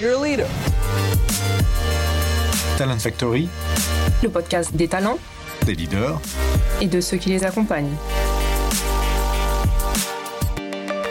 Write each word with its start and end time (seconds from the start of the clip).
You're 0.00 0.14
a 0.14 0.18
leader. 0.18 0.46
Talent 2.78 2.98
Factory, 2.98 3.50
le 4.22 4.30
podcast 4.30 4.74
des 4.74 4.88
talents, 4.88 5.18
des 5.66 5.74
leaders 5.74 6.18
et 6.80 6.86
de 6.86 7.02
ceux 7.02 7.18
qui 7.18 7.28
les 7.28 7.44
accompagnent. 7.44 7.94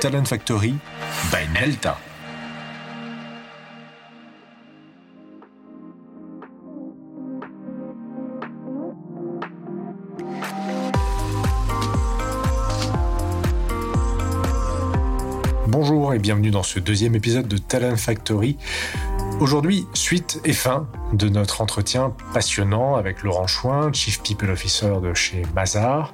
Talent 0.02 0.26
Factory 0.26 0.74
by 1.32 1.48
Nelta. 1.54 2.00
Bonjour 15.82 16.14
et 16.14 16.20
bienvenue 16.20 16.52
dans 16.52 16.62
ce 16.62 16.78
deuxième 16.78 17.16
épisode 17.16 17.48
de 17.48 17.58
Talent 17.58 17.96
Factory. 17.96 18.58
Aujourd'hui, 19.40 19.88
suite 19.94 20.42
et 20.44 20.52
fin 20.52 20.90
de 21.14 21.30
notre 21.30 21.62
entretien 21.62 22.14
passionnant 22.34 22.96
avec 22.96 23.24
Laurent 23.24 23.48
Chouin, 23.48 23.94
Chief 23.94 24.22
People 24.22 24.50
Officer 24.50 24.96
de 25.02 25.14
chez 25.14 25.44
Mazar, 25.56 26.14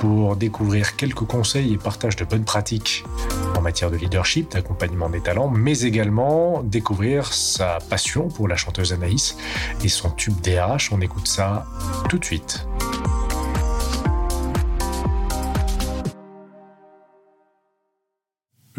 pour 0.00 0.34
découvrir 0.34 0.96
quelques 0.96 1.24
conseils 1.24 1.72
et 1.72 1.78
partage 1.78 2.16
de 2.16 2.24
bonnes 2.24 2.42
pratiques 2.42 3.04
en 3.56 3.60
matière 3.60 3.92
de 3.92 3.96
leadership, 3.96 4.50
d'accompagnement 4.50 5.08
des 5.08 5.20
talents, 5.20 5.48
mais 5.48 5.82
également 5.82 6.64
découvrir 6.64 7.32
sa 7.32 7.78
passion 7.90 8.26
pour 8.26 8.48
la 8.48 8.56
chanteuse 8.56 8.92
Anaïs 8.92 9.36
et 9.84 9.88
son 9.88 10.10
tube 10.10 10.34
DH. 10.40 10.90
On 10.90 11.00
écoute 11.00 11.28
ça 11.28 11.64
tout 12.08 12.18
de 12.18 12.24
suite. 12.24 12.66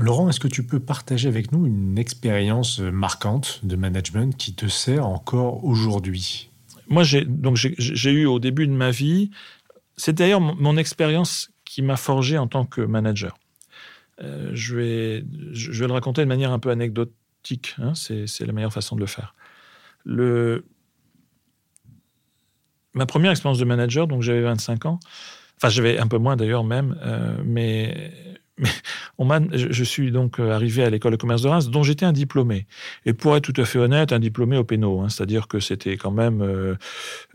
Laurent, 0.02 0.30
est-ce 0.30 0.40
que 0.40 0.48
tu 0.48 0.64
peux 0.64 0.80
partager 0.80 1.28
avec 1.28 1.52
nous 1.52 1.66
une 1.66 1.98
expérience 1.98 2.80
marquante 2.80 3.60
de 3.64 3.76
management 3.76 4.36
qui 4.36 4.54
te 4.54 4.68
sert 4.68 5.06
encore 5.06 5.64
aujourd'hui? 5.64 6.50
Moi, 6.88 7.04
j'ai 7.04 8.12
eu 8.12 8.26
au 8.26 8.40
début 8.40 8.68
de 8.68 8.74
ma 8.74 8.92
vie, 8.92 9.32
c'est 9.96 10.14
d'ailleurs 10.14 10.42
mon, 10.42 10.78
expérience 10.78 11.52
qui 11.64 11.82
m'a 11.82 11.96
forgé 11.96 12.38
en 12.38 12.48
tant 12.48 12.66
que 12.66 12.82
manager. 12.82 13.38
Euh, 14.22 14.52
je, 14.54 14.76
vais, 14.76 15.26
je 15.52 15.80
vais 15.80 15.88
le 15.88 15.94
raconter 15.94 16.22
de 16.22 16.28
manière 16.28 16.52
un 16.52 16.60
peu 16.60 16.70
anecdotique. 16.70 17.76
Hein, 17.78 17.94
c'est 17.96 18.46
la 18.46 18.54
meilleure 18.54 18.74
façon 18.74 18.96
de 18.96 19.02
le 19.02 19.08
faire. 19.08 19.36
Le, 20.04 20.66
ma 22.94 23.06
première 23.06 23.32
expérience 23.32 23.60
de 23.60 23.66
manager, 23.66 24.08
donc 24.08 24.22
j'avais 24.22 24.42
25 24.42 24.86
ans, 24.86 25.00
enfin 25.58 25.70
j'avais 25.70 26.00
un 26.00 26.08
peu 26.08 26.18
moins 26.18 26.36
d'ailleurs 26.36 26.64
même, 26.64 26.98
euh, 27.04 27.38
mais 27.46 28.12
on 29.18 29.30
je 29.54 29.84
suis 29.84 30.12
donc 30.12 30.40
euh, 30.40 30.52
arrivé 30.52 30.84
à 30.84 30.90
l'école 30.90 31.14
de 31.14 31.18
commerce 31.18 31.42
de 31.42 31.48
Reims, 31.48 31.70
dont 31.70 31.84
j'étais 31.84 32.06
un 32.06 32.12
diplômé. 32.12 32.68
Et 33.06 33.14
pour 33.14 33.36
être 33.36 33.44
tout 33.44 33.60
à 33.62 33.66
fait 33.66 33.80
honnête, 33.80 34.12
un 34.12 34.20
diplômé 34.20 34.58
au 34.58 34.64
pénal, 34.64 34.90
hein, 35.02 35.10
c'est-à-dire 35.10 35.48
que 35.48 35.60
c'était 35.60 35.98
quand 35.98 36.12
même 36.12 36.42
euh, 36.42 36.76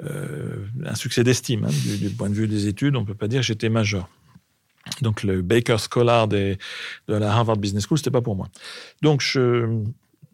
euh, 0.05 0.67
un 0.85 0.95
succès 0.95 1.25
d'estime. 1.25 1.65
Hein, 1.65 1.97
du, 2.01 2.11
point 2.11 2.29
de 2.29 2.35
vue 2.35 2.49
des 2.49 2.69
études, 2.69 2.97
on 2.97 3.01
ne 3.01 3.07
peut 3.07 3.15
pas 3.15 3.29
dire 3.29 3.41
que 3.41 3.47
j'étais 3.47 3.69
major. 3.69 4.09
Donc 5.03 5.23
le 5.23 5.43
Baker 5.43 5.77
Scholar 5.79 6.29
de 6.29 6.57
la 7.09 7.33
Harvard 7.33 7.57
Business 7.57 7.87
School, 7.87 7.99
c'était 7.99 8.11
pas 8.11 8.23
pour 8.23 8.37
moi. 8.37 8.49
Donc 9.03 9.21
je, 9.21 9.67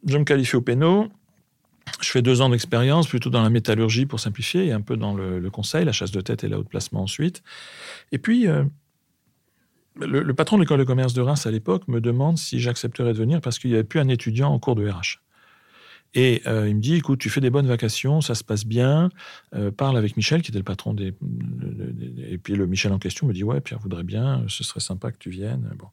me 0.07 0.25
qualifie 0.25 0.57
au 0.57 0.61
pénal. 0.61 1.09
Je 2.01 2.11
fais 2.11 2.23
deux 2.23 2.41
ans 2.43 2.49
d'expérience, 2.49 3.09
plutôt 3.09 3.31
dans 3.31 3.43
la 3.43 3.51
métallurgie 3.51 4.07
pour 4.07 4.21
simplifier, 4.21 4.67
et 4.67 4.73
un 4.73 4.81
peu 4.81 4.97
dans 4.97 5.15
le, 5.15 5.51
conseil, 5.51 5.85
la 5.85 5.93
chasse 5.93 6.13
de 6.13 6.21
tête 6.21 6.45
et 6.45 6.49
la 6.49 6.59
haute 6.59 6.69
placement 6.69 7.03
ensuite. 7.03 7.43
Et 8.13 8.19
puis, 8.19 8.47
le, 10.01 10.35
patron 10.35 10.57
de 10.57 10.63
l'école 10.63 10.79
de 10.79 10.85
commerce 10.85 11.15
de 11.15 11.21
Reims 11.21 11.47
à 11.47 11.51
l'époque 11.51 11.87
me 11.89 12.01
demande 12.01 12.39
si 12.39 12.61
j'accepterais 12.61 13.13
de 13.13 13.19
venir 13.19 13.41
parce 13.41 13.59
qu'il 13.59 13.71
n'y 13.71 13.75
avait 13.75 13.85
plus 13.85 14.01
un 14.01 14.09
étudiant 14.09 14.51
en 14.51 14.59
cours 14.59 14.75
de 14.75 14.89
RH. 14.89 15.21
Et 16.15 16.43
euh, 16.47 16.69
il 16.69 16.77
me 16.77 16.81
dit, 16.81 16.97
écoute, 16.97 17.19
tu 17.19 17.31
fais 17.31 17.41
des 17.41 17.49
bonnes 17.49 17.67
vacations, 17.67 18.21
ça 18.21 18.35
se 18.35 18.45
passe 18.45 18.67
bien, 18.67 19.09
euh, 19.55 19.71
parle 19.71 19.97
avec 19.97 20.17
Michel, 20.19 20.43
qui 20.43 20.51
était 20.51 20.59
le 20.59 20.65
patron 20.65 20.93
des... 20.93 21.15
Et 22.19 22.37
puis 22.37 22.55
le 22.55 22.67
Michel 22.67 22.93
en 22.93 22.99
question 22.99 23.27
me 23.27 23.33
dit, 23.33 23.45
ouais, 23.45 23.63
Pierre 23.63 23.79
voudrait 23.79 24.03
bien, 24.03 24.45
ce 24.47 24.63
serait 24.63 24.81
sympa 24.81 25.11
que 25.11 25.17
tu 25.17 25.31
viennes. 25.31 25.71
Bon. 25.79 25.89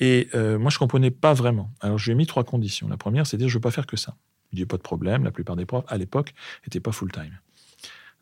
Et 0.00 0.28
euh, 0.34 0.58
moi, 0.58 0.70
je 0.70 0.78
comprenais 0.78 1.10
pas 1.10 1.34
vraiment. 1.34 1.70
Alors, 1.80 1.98
je 1.98 2.06
lui 2.06 2.12
ai 2.12 2.14
mis 2.14 2.26
trois 2.26 2.44
conditions. 2.44 2.88
La 2.88 2.96
première, 2.96 3.26
c'est 3.26 3.36
de 3.36 3.42
dire, 3.42 3.48
je 3.50 3.54
veux 3.54 3.60
pas 3.60 3.70
faire 3.70 3.86
que 3.86 3.98
ça. 3.98 4.16
Il 4.52 4.56
dit, 4.56 4.64
pas 4.64 4.78
de 4.78 4.82
problème, 4.82 5.22
la 5.22 5.32
plupart 5.32 5.56
des 5.56 5.66
profs, 5.66 5.84
à 5.88 5.98
l'époque, 5.98 6.32
n'étaient 6.64 6.80
pas 6.80 6.92
full-time. 6.92 7.38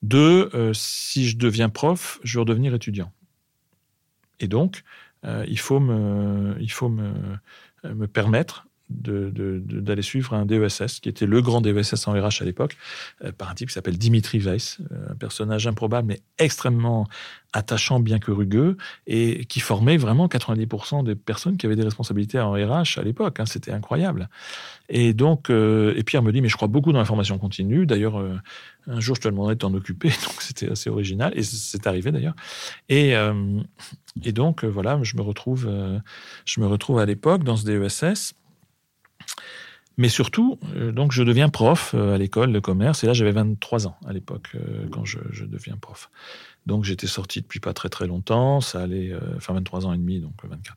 Deux, 0.03 0.51
si 0.75 1.29
je 1.29 1.39
deviens 1.39 1.69
prof, 1.69 2.19
je 2.25 2.39
veux 2.39 2.41
redevenir 2.41 2.75
étudiant. 2.75 3.13
Et 4.41 4.49
donc, 4.49 4.83
euh, 5.25 5.45
il 5.49 5.59
faut 5.59 5.81
me, 5.81 6.57
permettre 8.13 8.67
d'aller 8.95 10.03
suivre 10.03 10.35
un 10.35 10.47
DESS, 10.47 11.01
qui 11.01 11.09
était 11.09 11.27
le 11.27 11.43
grand 11.43 11.61
DESS 11.61 12.07
en 12.07 12.13
RH 12.13 12.43
à 12.43 12.45
l'époque, 12.45 12.77
euh, 13.25 13.33
par 13.33 13.51
un 13.51 13.55
type 13.55 13.69
qui 13.69 13.75
s'appelle 13.75 13.99
Dimitri 13.99 14.39
Weiss, 14.39 14.79
euh, 14.93 15.13
un 15.13 15.15
personnage 15.15 15.67
improbable 15.67 16.09
mais 16.09 16.21
extrêmement 16.39 17.07
attachant 17.53 18.01
bien 18.01 18.19
que 18.19 18.31
rugueux, 18.31 18.77
et 19.07 19.45
qui 19.45 19.61
formait 19.61 19.97
vraiment 19.97 20.27
90% 20.27 21.05
des 21.05 21.15
personnes 21.15 21.57
qui 21.57 21.67
avaient 21.67 21.77
des 21.77 21.85
responsabilités 21.85 22.41
en 22.41 22.53
RH 22.53 22.99
à 22.99 23.03
l'époque. 23.03 23.39
Hein, 23.39 23.47
C'était 23.47 23.71
incroyable. 23.71 24.29
Et 24.89 25.15
donc, 25.15 25.51
et 25.51 26.03
Pierre 26.05 26.23
me 26.23 26.33
dit, 26.33 26.43
mais 26.43 26.49
je 26.49 26.57
crois 26.57 26.67
beaucoup 26.67 26.93
dans 26.93 26.99
la 26.99 27.05
formation 27.05 27.39
continue. 27.39 27.87
D'ailleurs, 27.87 28.21
un 28.89 29.01
jour, 29.01 29.15
je 29.15 29.21
te 29.21 29.29
demanderai 29.29 29.55
de 29.55 29.61
t'en 29.61 29.73
occuper, 29.73 30.09
donc 30.25 30.43
c'était 30.43 30.69
assez 30.69 30.91
original, 30.91 31.33
et 31.37 31.45
c'est 31.45 31.87
arrivé 31.87 32.11
d'ailleurs. 32.11 32.35
Et, 32.89 33.15
et 34.25 34.33
donc, 34.33 34.65
voilà, 34.65 34.99
je 35.05 35.17
me 35.17 35.23
retrouve, 35.23 35.71
je 36.45 36.61
me 36.61 36.67
retrouve 36.67 36.99
à 36.99 37.07
l'époque 37.07 37.45
dans 37.45 37.57
ce 37.57 37.65
DESS. 37.65 38.35
Mais 39.97 40.09
surtout, 40.09 40.59
euh, 40.75 40.91
donc 40.91 41.13
je 41.13 41.23
deviens 41.23 41.49
prof 41.49 41.93
euh, 41.95 42.15
à 42.15 42.19
l'école 42.19 42.53
de 42.53 42.59
commerce, 42.59 43.05
et 43.05 43.07
là 43.07 43.13
j'avais 43.13 43.31
23 43.31 43.87
ans 43.87 43.97
à 44.07 44.13
l'époque 44.13 44.51
euh, 44.57 44.89
quand 44.91 45.05
je, 45.05 45.19
deviens 45.45 45.77
prof. 45.77 46.11
Donc 46.67 46.85
j'étais 46.85 47.07
sorti 47.07 47.43
depuis 47.43 47.61
pas 47.61 47.75
très 47.75 47.89
très 47.89 48.07
longtemps, 48.07 48.61
ça 48.61 48.83
allait, 48.83 49.13
enfin 49.37 49.53
23 49.55 49.87
ans 49.87 49.93
et 49.93 49.99
demi, 49.99 50.21
donc 50.21 50.33
24. 50.43 50.77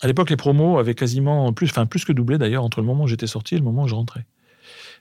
à 0.00 0.06
l'époque, 0.06 0.30
les 0.30 0.36
promos 0.36 0.78
avaient 0.78 0.94
quasiment 0.94 1.52
plus, 1.52 1.68
enfin 1.68 1.84
plus 1.84 2.04
que 2.04 2.12
doublé 2.12 2.38
d'ailleurs 2.38 2.64
entre 2.64 2.80
le 2.80 2.86
moment 2.86 3.04
où 3.04 3.08
j'étais 3.08 3.26
sorti 3.26 3.56
et 3.56 3.58
le 3.58 3.64
moment 3.64 3.82
où 3.82 3.88
je 3.88 3.94
rentrais. 3.94 4.24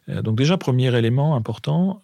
donc 0.08 0.36
déjà, 0.36 0.58
premier 0.58 0.94
élément 0.98 1.36
important, 1.36 2.02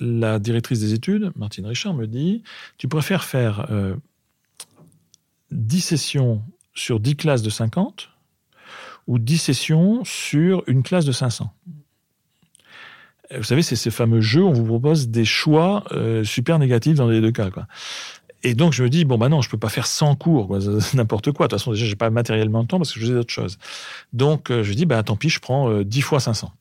la 0.00 0.38
directrice 0.40 0.80
des 0.80 0.92
études, 0.92 1.30
Martine 1.36 1.66
Richard, 1.66 1.94
me 1.94 2.06
dit, 2.08 2.42
tu 2.76 2.88
préfères 2.88 3.22
faire 3.22 3.68
10 5.52 5.80
sessions 5.80 6.42
sur 6.74 7.00
10 7.00 7.16
classes 7.16 7.42
de 7.42 7.50
50 7.50 8.10
ou 9.06 9.18
10 9.18 9.38
sessions 9.38 10.04
sur 10.04 10.62
une 10.66 10.82
classe 10.82 11.04
de 11.04 11.12
500. 11.12 11.52
Vous 13.34 13.42
savez, 13.42 13.62
c'est 13.62 13.76
ces 13.76 13.90
fameux 13.90 14.20
jeux, 14.20 14.44
on 14.44 14.52
vous 14.52 14.64
propose 14.64 15.08
des 15.08 15.24
choix 15.24 15.84
euh, 15.92 16.24
super 16.24 16.58
négatifs 16.58 16.96
dans 16.96 17.08
les 17.08 17.20
deux 17.20 17.32
cas. 17.32 17.50
Quoi. 17.50 17.66
Et 18.42 18.54
donc, 18.54 18.74
je 18.74 18.82
me 18.82 18.90
dis, 18.90 19.06
bon, 19.06 19.16
bah 19.16 19.30
non, 19.30 19.40
je 19.40 19.48
peux 19.48 19.58
pas 19.58 19.70
faire 19.70 19.86
100 19.86 20.16
cours, 20.16 20.56
n'importe 20.94 21.32
quoi. 21.32 21.46
De 21.46 21.50
toute 21.50 21.58
façon, 21.58 21.72
déjà, 21.72 21.86
j'ai 21.86 21.96
pas 21.96 22.10
matériellement 22.10 22.60
le 22.60 22.66
temps 22.66 22.76
parce 22.76 22.92
que 22.92 23.00
je 23.00 23.06
faisais 23.06 23.14
d'autres 23.14 23.32
choses. 23.32 23.58
Donc, 24.12 24.50
euh, 24.50 24.62
je 24.62 24.74
dis, 24.74 24.84
bah 24.84 25.02
tant 25.02 25.16
pis, 25.16 25.30
je 25.30 25.40
prends 25.40 25.70
euh, 25.70 25.84
10 25.84 26.02
fois 26.02 26.20
500. 26.20 26.52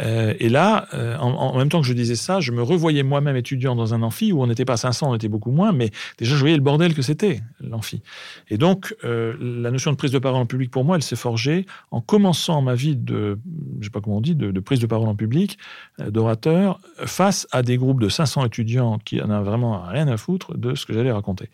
Euh, 0.00 0.34
et 0.38 0.48
là, 0.48 0.86
euh, 0.94 1.16
en, 1.18 1.56
même 1.56 1.68
temps 1.68 1.80
que 1.80 1.86
je 1.86 1.92
disais 1.92 2.14
ça, 2.14 2.40
je 2.40 2.52
me 2.52 2.62
revoyais 2.62 3.02
moi-même 3.02 3.36
étudiant 3.36 3.74
dans 3.74 3.94
un 3.94 4.02
amphi 4.02 4.32
où 4.32 4.42
on 4.42 4.46
n'était 4.46 4.64
pas 4.64 4.76
500, 4.76 5.10
on 5.10 5.14
était 5.14 5.28
beaucoup 5.28 5.50
moins, 5.50 5.72
mais 5.72 5.90
déjà 6.18 6.34
je 6.34 6.40
voyais 6.40 6.56
le 6.56 6.62
bordel 6.62 6.94
que 6.94 7.02
c'était, 7.02 7.40
l'amphi. 7.60 8.02
Et 8.48 8.58
donc, 8.58 8.94
euh, 9.04 9.34
la 9.40 9.70
notion 9.70 9.90
de 9.90 9.96
prise 9.96 10.10
de 10.10 10.18
parole 10.18 10.40
en 10.40 10.46
public, 10.46 10.70
pour 10.70 10.84
moi, 10.84 10.96
elle 10.96 11.02
s'est 11.02 11.16
forgée 11.16 11.66
en 11.90 12.00
commençant 12.00 12.62
ma 12.62 12.74
vie 12.74 12.96
de, 12.96 13.38
je 13.80 13.84
sais 13.84 13.90
pas 13.90 14.00
comment 14.00 14.16
on 14.16 14.20
dit, 14.20 14.34
de, 14.34 14.60
prise 14.60 14.80
de 14.80 14.86
parole 14.86 15.08
en 15.08 15.14
public, 15.14 15.58
d'orateur, 15.98 16.80
face 17.04 17.46
à 17.52 17.62
des 17.62 17.76
groupes 17.76 18.00
de 18.00 18.08
500 18.08 18.46
étudiants 18.46 18.98
qui 19.04 19.20
en 19.20 19.30
ont 19.30 19.42
vraiment 19.42 19.82
rien 19.82 20.08
à 20.08 20.16
foutre 20.16 20.56
de 20.56 20.74
ce 20.74 20.86
que 20.86 20.92
j'allais 20.92 21.12
raconter. 21.12 21.50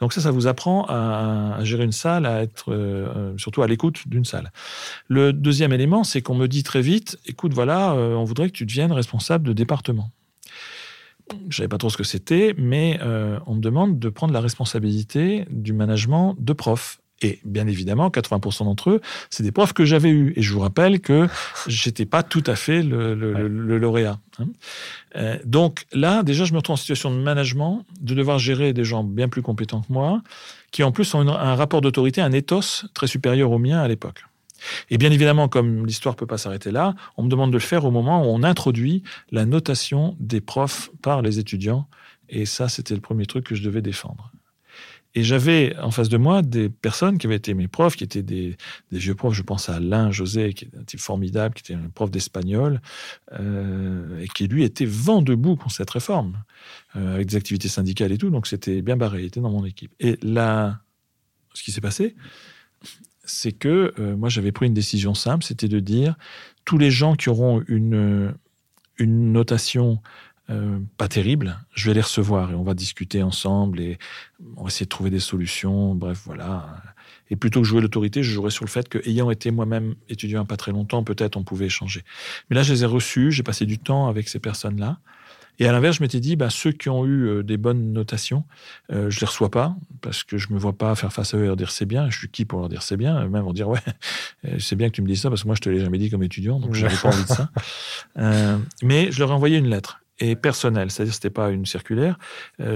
Donc 0.00 0.12
ça, 0.12 0.20
ça 0.20 0.30
vous 0.30 0.46
apprend 0.46 0.84
à 0.88 1.58
gérer 1.62 1.84
une 1.84 1.92
salle, 1.92 2.26
à 2.26 2.42
être 2.42 3.34
surtout 3.36 3.62
à 3.62 3.66
l'écoute 3.66 4.06
d'une 4.06 4.24
salle. 4.24 4.52
Le 5.08 5.32
deuxième 5.32 5.72
élément, 5.72 6.04
c'est 6.04 6.20
qu'on 6.20 6.34
me 6.34 6.46
dit 6.46 6.62
très 6.62 6.82
vite, 6.82 7.18
écoute, 7.26 7.54
voilà, 7.54 7.79
euh, 7.80 8.14
on 8.14 8.24
voudrait 8.24 8.48
que 8.48 8.54
tu 8.54 8.66
deviennes 8.66 8.92
responsable 8.92 9.46
de 9.46 9.52
département. 9.52 10.10
Je 11.48 11.58
savais 11.58 11.68
pas 11.68 11.78
trop 11.78 11.90
ce 11.90 11.96
que 11.96 12.04
c'était, 12.04 12.54
mais 12.58 12.98
euh, 13.02 13.38
on 13.46 13.54
me 13.54 13.60
demande 13.60 13.98
de 13.98 14.08
prendre 14.08 14.32
la 14.32 14.40
responsabilité 14.40 15.46
du 15.50 15.72
management 15.72 16.34
de 16.38 16.52
profs. 16.52 17.00
Et 17.22 17.38
bien 17.44 17.66
évidemment, 17.66 18.08
80% 18.08 18.64
d'entre 18.64 18.90
eux, 18.90 19.00
c'est 19.28 19.42
des 19.42 19.52
profs 19.52 19.74
que 19.74 19.84
j'avais 19.84 20.08
eus. 20.08 20.32
Et 20.36 20.42
je 20.42 20.52
vous 20.54 20.60
rappelle 20.60 21.00
que 21.00 21.28
j'étais 21.66 22.06
pas 22.06 22.22
tout 22.22 22.42
à 22.46 22.56
fait 22.56 22.82
le, 22.82 23.14
lauréat. 23.78 24.18
Hein. 24.38 24.46
Euh, 25.16 25.36
donc 25.44 25.84
là, 25.92 26.22
déjà, 26.22 26.44
je 26.44 26.52
me 26.52 26.56
retrouve 26.56 26.74
en 26.74 26.78
situation 26.78 27.10
de 27.10 27.20
management, 27.20 27.84
de 28.00 28.14
devoir 28.14 28.38
gérer 28.38 28.72
des 28.72 28.84
gens 28.84 29.04
bien 29.04 29.28
plus 29.28 29.42
compétents 29.42 29.82
que 29.82 29.92
moi, 29.92 30.22
qui 30.70 30.82
en 30.82 30.92
plus 30.92 31.12
ont 31.14 31.28
un 31.28 31.54
rapport 31.54 31.82
d'autorité, 31.82 32.22
un 32.22 32.32
ethos 32.32 32.86
très 32.94 33.06
supérieur 33.06 33.50
au 33.50 33.58
mien 33.58 33.80
à 33.80 33.86
l'époque. 33.86 34.24
Et 34.90 34.98
bien 34.98 35.10
évidemment, 35.10 35.48
comme 35.48 35.86
l'histoire 35.86 36.16
peut 36.16 36.26
pas 36.26 36.38
s'arrêter 36.38 36.70
là, 36.70 36.94
on 37.16 37.22
me 37.22 37.28
demande 37.28 37.50
de 37.50 37.56
le 37.56 37.60
faire 37.60 37.84
au 37.84 37.90
moment 37.90 38.22
où 38.24 38.26
on 38.26 38.42
introduit 38.42 39.02
la 39.30 39.44
notation 39.44 40.16
des 40.20 40.40
profs 40.40 40.90
par 41.02 41.22
les 41.22 41.38
étudiants. 41.38 41.88
Et 42.28 42.46
ça, 42.46 42.68
c'était 42.68 42.94
le 42.94 43.00
premier 43.00 43.26
truc 43.26 43.46
que 43.46 43.54
je 43.54 43.62
devais 43.62 43.82
défendre. 43.82 44.32
Et 45.14 45.24
j'avais 45.24 45.76
en 45.78 45.90
face 45.90 46.08
de 46.08 46.16
moi 46.16 46.42
des 46.42 46.68
personnes 46.68 47.18
qui 47.18 47.26
avaient 47.26 47.36
été 47.36 47.52
mes 47.54 47.66
profs, 47.66 47.96
qui 47.96 48.04
étaient 48.04 48.22
des, 48.22 48.56
vieux 48.92 49.16
profs. 49.16 49.34
Je 49.34 49.42
pense 49.42 49.68
à 49.68 49.76
Alain 49.76 50.12
José, 50.12 50.54
qui 50.54 50.66
est 50.66 50.78
un 50.78 50.84
type 50.84 51.00
formidable, 51.00 51.54
qui 51.54 51.72
était 51.72 51.80
un 51.80 51.88
prof 51.88 52.10
d'espagnol, 52.10 52.80
euh, 53.32 54.20
et 54.20 54.28
qui 54.28 54.46
lui 54.46 54.62
était 54.62 54.84
vent 54.84 55.20
debout 55.20 55.56
contre 55.56 55.74
cette 55.74 55.90
réforme, 55.90 56.44
euh, 56.94 57.14
avec 57.14 57.26
des 57.26 57.36
activités 57.36 57.68
syndicales 57.68 58.12
et 58.12 58.18
tout. 58.18 58.30
Donc 58.30 58.46
c'était 58.46 58.82
bien 58.82 58.96
barré, 58.96 59.22
il 59.22 59.26
était 59.26 59.40
dans 59.40 59.50
mon 59.50 59.64
équipe. 59.64 59.92
Et 59.98 60.16
là, 60.22 60.80
ce 61.54 61.64
qui 61.64 61.72
s'est 61.72 61.80
passé, 61.80 62.14
c'est 63.30 63.52
que 63.52 63.92
euh, 63.98 64.16
moi 64.16 64.28
j'avais 64.28 64.52
pris 64.52 64.66
une 64.66 64.74
décision 64.74 65.14
simple, 65.14 65.44
c'était 65.44 65.68
de 65.68 65.80
dire 65.80 66.16
tous 66.64 66.78
les 66.78 66.90
gens 66.90 67.14
qui 67.14 67.28
auront 67.28 67.62
une, 67.68 68.34
une 68.98 69.32
notation 69.32 70.00
euh, 70.50 70.80
pas 70.96 71.06
terrible, 71.06 71.58
je 71.74 71.86
vais 71.86 71.94
les 71.94 72.00
recevoir 72.00 72.50
et 72.50 72.54
on 72.56 72.64
va 72.64 72.74
discuter 72.74 73.22
ensemble 73.22 73.78
et 73.78 73.98
on 74.56 74.62
va 74.62 74.68
essayer 74.68 74.86
de 74.86 74.90
trouver 74.90 75.10
des 75.10 75.20
solutions. 75.20 75.94
Bref, 75.94 76.22
voilà. 76.24 76.82
Et 77.30 77.36
plutôt 77.36 77.60
que 77.60 77.68
jouer 77.68 77.80
l'autorité, 77.80 78.24
je 78.24 78.32
jouerais 78.32 78.50
sur 78.50 78.64
le 78.64 78.70
fait 78.70 78.88
que, 78.88 78.98
ayant 79.08 79.30
été 79.30 79.52
moi-même 79.52 79.94
étudiant 80.08 80.44
pas 80.44 80.56
très 80.56 80.72
longtemps, 80.72 81.04
peut-être 81.04 81.36
on 81.36 81.44
pouvait 81.44 81.66
échanger. 81.66 82.02
Mais 82.48 82.56
là, 82.56 82.64
je 82.64 82.72
les 82.72 82.82
ai 82.82 82.86
reçus, 82.86 83.30
j'ai 83.30 83.44
passé 83.44 83.64
du 83.64 83.78
temps 83.78 84.08
avec 84.08 84.28
ces 84.28 84.40
personnes-là. 84.40 84.98
Et 85.60 85.68
à 85.68 85.72
l'inverse, 85.72 85.98
je 85.98 86.02
m'étais 86.02 86.20
dit, 86.20 86.36
bah, 86.36 86.48
ceux 86.48 86.72
qui 86.72 86.88
ont 86.88 87.04
eu 87.04 87.28
euh, 87.28 87.42
des 87.42 87.58
bonnes 87.58 87.92
notations, 87.92 88.44
euh, 88.90 89.10
je 89.10 89.20
les 89.20 89.26
reçois 89.26 89.50
pas 89.50 89.76
parce 90.00 90.24
que 90.24 90.38
je 90.38 90.52
me 90.54 90.58
vois 90.58 90.72
pas 90.72 90.94
faire 90.94 91.12
face 91.12 91.34
à 91.34 91.36
eux 91.36 91.44
et 91.44 91.46
leur 91.46 91.56
dire 91.56 91.70
c'est 91.70 91.84
bien. 91.84 92.08
Je 92.08 92.18
suis 92.18 92.28
qui 92.30 92.46
pour 92.46 92.60
leur 92.60 92.70
dire 92.70 92.82
c'est 92.82 92.96
bien? 92.96 93.28
Même 93.28 93.42
vont 93.42 93.52
dire 93.52 93.68
ouais, 93.68 93.78
euh, 94.46 94.56
c'est 94.58 94.74
bien 94.74 94.88
que 94.88 94.94
tu 94.94 95.02
me 95.02 95.06
dises 95.06 95.20
ça 95.20 95.28
parce 95.28 95.42
que 95.42 95.46
moi 95.46 95.54
je 95.54 95.60
te 95.60 95.68
l'ai 95.68 95.80
jamais 95.80 95.98
dit 95.98 96.08
comme 96.08 96.22
étudiant, 96.22 96.58
donc 96.58 96.72
j'avais 96.74 96.96
pas 96.96 97.08
envie 97.08 97.24
de 97.24 97.28
ça. 97.28 97.50
mais 98.82 99.12
je 99.12 99.18
leur 99.18 99.30
ai 99.30 99.34
envoyé 99.34 99.58
une 99.58 99.68
lettre 99.68 100.00
et 100.18 100.34
personnelle, 100.34 100.90
c'est-à-dire 100.90 101.14
c'était 101.14 101.30
pas 101.30 101.50
une 101.50 101.66
circulaire. 101.66 102.18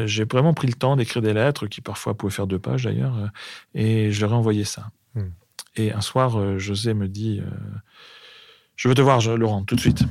j'ai 0.04 0.24
vraiment 0.24 0.54
pris 0.54 0.66
le 0.66 0.74
temps 0.74 0.96
d'écrire 0.96 1.22
des 1.22 1.32
lettres 1.32 1.66
qui 1.66 1.80
parfois 1.80 2.14
pouvaient 2.14 2.32
faire 2.32 2.46
deux 2.46 2.58
pages 2.58 2.84
d'ailleurs, 2.84 3.30
et 3.74 4.12
je 4.12 4.20
leur 4.22 4.32
ai 4.32 4.36
envoyé 4.36 4.64
ça. 4.64 4.88
Hmm. 5.14 5.28
Et 5.76 5.92
un 5.92 6.00
soir, 6.00 6.58
José 6.58 6.94
me 6.94 7.06
dit, 7.06 7.42
je 8.76 8.88
veux 8.88 8.94
te 8.94 9.02
voir, 9.02 9.20
Laurent, 9.36 9.62
tout 9.64 9.74
de 9.74 9.80
suite 9.80 10.04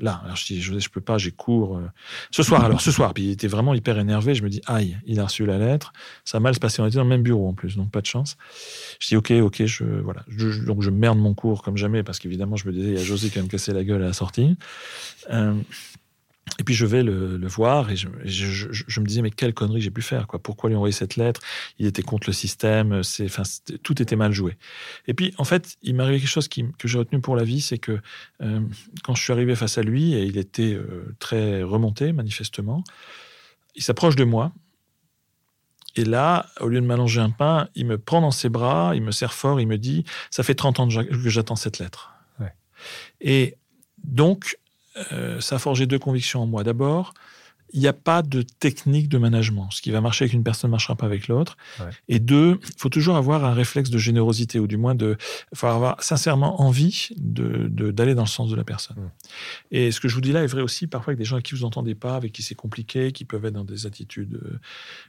là. 0.00 0.20
Alors 0.24 0.36
je 0.36 0.46
dis, 0.46 0.60
je, 0.60 0.78
je 0.78 0.88
peux 0.88 1.00
pas, 1.00 1.18
j'ai 1.18 1.30
cours. 1.30 1.76
Euh, 1.76 1.90
ce 2.30 2.42
soir, 2.42 2.64
alors, 2.64 2.80
ce 2.80 2.90
soir. 2.90 3.14
Puis 3.14 3.24
il 3.24 3.30
était 3.30 3.48
vraiment 3.48 3.74
hyper 3.74 3.98
énervé. 3.98 4.34
Je 4.34 4.42
me 4.42 4.48
dis, 4.48 4.60
aïe, 4.66 4.96
il 5.06 5.20
a 5.20 5.24
reçu 5.24 5.46
la 5.46 5.58
lettre. 5.58 5.92
Ça 6.24 6.38
a 6.38 6.40
mal 6.40 6.54
se 6.54 6.60
passé. 6.60 6.80
On 6.82 6.86
était 6.86 6.96
dans 6.96 7.04
le 7.04 7.08
même 7.08 7.22
bureau 7.22 7.48
en 7.48 7.54
plus, 7.54 7.76
donc 7.76 7.90
pas 7.90 8.00
de 8.00 8.06
chance. 8.06 8.36
Je 9.00 9.08
dis, 9.08 9.16
ok, 9.16 9.30
ok, 9.42 9.64
je, 9.64 9.84
voilà. 9.84 10.24
donc 10.66 10.82
je 10.82 10.90
merde 10.90 11.18
mon 11.18 11.34
cours 11.34 11.62
comme 11.62 11.76
jamais 11.76 12.02
parce 12.02 12.18
qu'évidemment, 12.18 12.56
je 12.56 12.66
me 12.66 12.72
disais, 12.72 12.88
il 12.88 12.98
y 12.98 13.00
a 13.00 13.04
José 13.04 13.28
qui 13.30 13.38
va 13.38 13.44
me 13.44 13.48
casser 13.48 13.72
la 13.72 13.84
gueule 13.84 14.02
à 14.02 14.06
la 14.06 14.12
sortie. 14.12 14.56
Euh, 15.30 15.54
et 16.58 16.64
puis 16.64 16.74
je 16.74 16.84
vais 16.86 17.02
le, 17.04 17.46
voir 17.46 17.90
et 17.90 17.96
je, 17.96 18.08
me 18.08 19.06
disais 19.06 19.22
mais 19.22 19.30
quelle 19.30 19.54
connerie 19.54 19.80
j'ai 19.80 19.92
pu 19.92 20.02
faire 20.02 20.26
quoi 20.26 20.40
Pourquoi 20.40 20.68
lui 20.68 20.76
envoyer 20.76 20.92
cette 20.92 21.16
lettre? 21.16 21.40
Il 21.78 21.86
était 21.86 22.02
contre 22.02 22.28
le 22.28 22.32
système, 22.32 23.02
c'est 23.04 23.26
enfin 23.26 23.44
tout 23.82 24.02
était 24.02 24.16
mal 24.16 24.32
joué. 24.32 24.56
Et 25.06 25.14
puis 25.14 25.32
en 25.38 25.44
fait 25.44 25.76
il 25.82 25.94
m'est 25.94 26.02
arrivé 26.02 26.18
quelque 26.18 26.28
chose 26.28 26.48
qui, 26.48 26.64
que 26.78 26.88
j'ai 26.88 26.98
retenu 26.98 27.20
pour 27.20 27.36
la 27.36 27.44
vie, 27.44 27.60
c'est 27.60 27.78
que 27.78 28.00
euh, 28.42 28.60
quand 29.04 29.14
je 29.14 29.22
suis 29.22 29.32
arrivé 29.32 29.54
face 29.54 29.78
à 29.78 29.82
lui 29.82 30.14
et 30.14 30.24
il 30.24 30.36
était 30.36 30.74
euh, 30.74 31.14
très 31.20 31.62
remonté 31.62 32.12
manifestement, 32.12 32.82
il 33.76 33.82
s'approche 33.82 34.16
de 34.16 34.24
moi 34.24 34.52
et 35.94 36.04
là 36.04 36.46
au 36.60 36.66
lieu 36.66 36.80
de 36.80 36.86
m'allonger 36.86 37.20
un 37.20 37.30
pain, 37.30 37.68
il 37.76 37.86
me 37.86 37.98
prend 37.98 38.20
dans 38.20 38.32
ses 38.32 38.48
bras, 38.48 38.96
il 38.96 39.02
me 39.02 39.12
serre 39.12 39.32
fort, 39.32 39.60
il 39.60 39.68
me 39.68 39.78
dit 39.78 40.04
ça 40.30 40.42
fait 40.42 40.56
30 40.56 40.80
ans 40.80 40.88
que 40.88 41.28
j'attends 41.28 41.56
cette 41.56 41.78
lettre. 41.78 42.14
Et 43.20 43.56
donc 44.04 44.56
ça 45.40 45.56
a 45.56 45.58
forgé 45.58 45.86
deux 45.86 45.98
convictions 45.98 46.42
en 46.42 46.46
moi. 46.46 46.64
D'abord, 46.64 47.14
il 47.72 47.80
n'y 47.80 47.86
a 47.86 47.92
pas 47.92 48.22
de 48.22 48.42
technique 48.42 49.08
de 49.08 49.18
management. 49.18 49.68
Ce 49.70 49.82
qui 49.82 49.90
va 49.90 50.00
marcher 50.00 50.24
avec 50.24 50.32
une 50.32 50.42
personne 50.42 50.70
ne 50.70 50.72
marchera 50.72 50.96
pas 50.96 51.06
avec 51.06 51.28
l'autre. 51.28 51.56
Et 52.08 52.18
deux, 52.18 52.58
il 52.62 52.80
faut 52.80 52.88
toujours 52.88 53.16
avoir 53.16 53.44
un 53.44 53.52
réflexe 53.52 53.90
de 53.90 53.98
générosité, 53.98 54.58
ou 54.58 54.66
du 54.66 54.76
moins 54.76 54.94
de, 54.94 55.16
faut 55.54 55.66
avoir 55.66 56.02
sincèrement 56.02 56.62
envie 56.62 57.10
de, 57.16 57.68
d'aller 57.90 58.14
dans 58.14 58.22
le 58.22 58.28
sens 58.28 58.50
de 58.50 58.56
la 58.56 58.64
personne. 58.64 58.96
Mm. 58.96 59.10
Et 59.72 59.90
ce 59.90 60.00
que 60.00 60.08
je 60.08 60.14
vous 60.14 60.20
dis 60.20 60.32
là 60.32 60.42
est 60.42 60.46
vrai 60.46 60.62
aussi 60.62 60.86
parfois 60.86 61.12
avec 61.12 61.18
des 61.18 61.24
gens 61.24 61.36
avec 61.36 61.46
qui 61.46 61.54
vous 61.54 61.64
entendez 61.64 61.94
pas, 61.94 62.16
avec 62.16 62.32
qui 62.32 62.42
c'est 62.42 62.54
compliqué, 62.54 63.12
qui 63.12 63.24
peuvent 63.24 63.44
être 63.44 63.54
dans 63.54 63.64
des 63.64 63.86
attitudes 63.86 64.40
euh, 64.42 64.58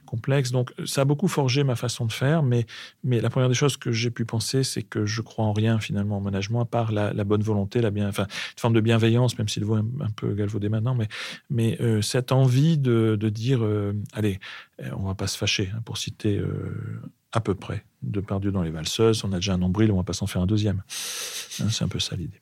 complexes. 0.06 0.50
Donc 0.50 0.72
ça 0.84 1.02
a 1.02 1.04
beaucoup 1.04 1.28
forgé 1.28 1.64
ma 1.64 1.76
façon 1.76 2.04
de 2.04 2.12
faire, 2.12 2.42
mais, 2.42 2.66
mais 3.04 3.20
la 3.20 3.30
première 3.30 3.48
des 3.48 3.54
choses 3.54 3.76
que 3.76 3.92
j'ai 3.92 4.10
pu 4.10 4.24
penser, 4.24 4.62
c'est 4.64 4.82
que 4.82 5.06
je 5.06 5.22
crois 5.22 5.44
en 5.44 5.52
rien 5.52 5.78
finalement 5.80 6.18
en 6.18 6.20
management, 6.20 6.60
à 6.60 6.66
part 6.66 6.92
la, 6.92 7.12
bonne 7.24 7.42
volonté, 7.42 7.80
la 7.80 7.90
bien, 7.90 8.08
enfin, 8.08 8.24
une 8.24 8.60
forme 8.60 8.74
de 8.74 8.80
bienveillance, 8.80 9.38
même 9.38 9.48
s'il 9.48 9.64
vaut 9.64 9.76
un, 9.76 9.86
un, 10.00 10.10
peu 10.10 10.34
galvaudé 10.34 10.68
maintenant, 10.68 10.94
mais, 10.94 11.08
mais 11.48 11.78
euh, 11.80 12.02
cette 12.02 12.32
envie 12.32 12.49
envie 12.50 12.78
de, 12.78 13.16
dire, 13.28 13.64
euh, 13.64 13.94
allez, 14.12 14.40
euh, 14.82 14.90
on 14.96 15.04
va 15.04 15.14
pas 15.14 15.28
se 15.28 15.38
fâcher, 15.38 15.70
hein, 15.72 15.80
pour 15.84 15.98
citer 15.98 16.36
euh, 16.36 17.00
à 17.30 17.40
peu 17.40 17.54
près 17.54 17.84
de 18.02 18.20
Dieu 18.40 18.50
dans 18.50 18.64
les 18.64 18.72
valseuses, 18.72 19.24
on 19.24 19.30
a 19.32 19.36
déjà 19.36 19.54
un 19.54 19.58
nombril, 19.58 19.92
on 19.92 19.96
va 19.98 20.02
pas 20.02 20.14
s'en 20.14 20.26
faire 20.26 20.42
un 20.42 20.46
deuxième. 20.46 20.78
Hein, 20.78 21.68
c'est 21.70 21.84
un 21.84 21.88
peu 21.88 22.00
ça 22.00 22.16
l'idée. 22.16 22.40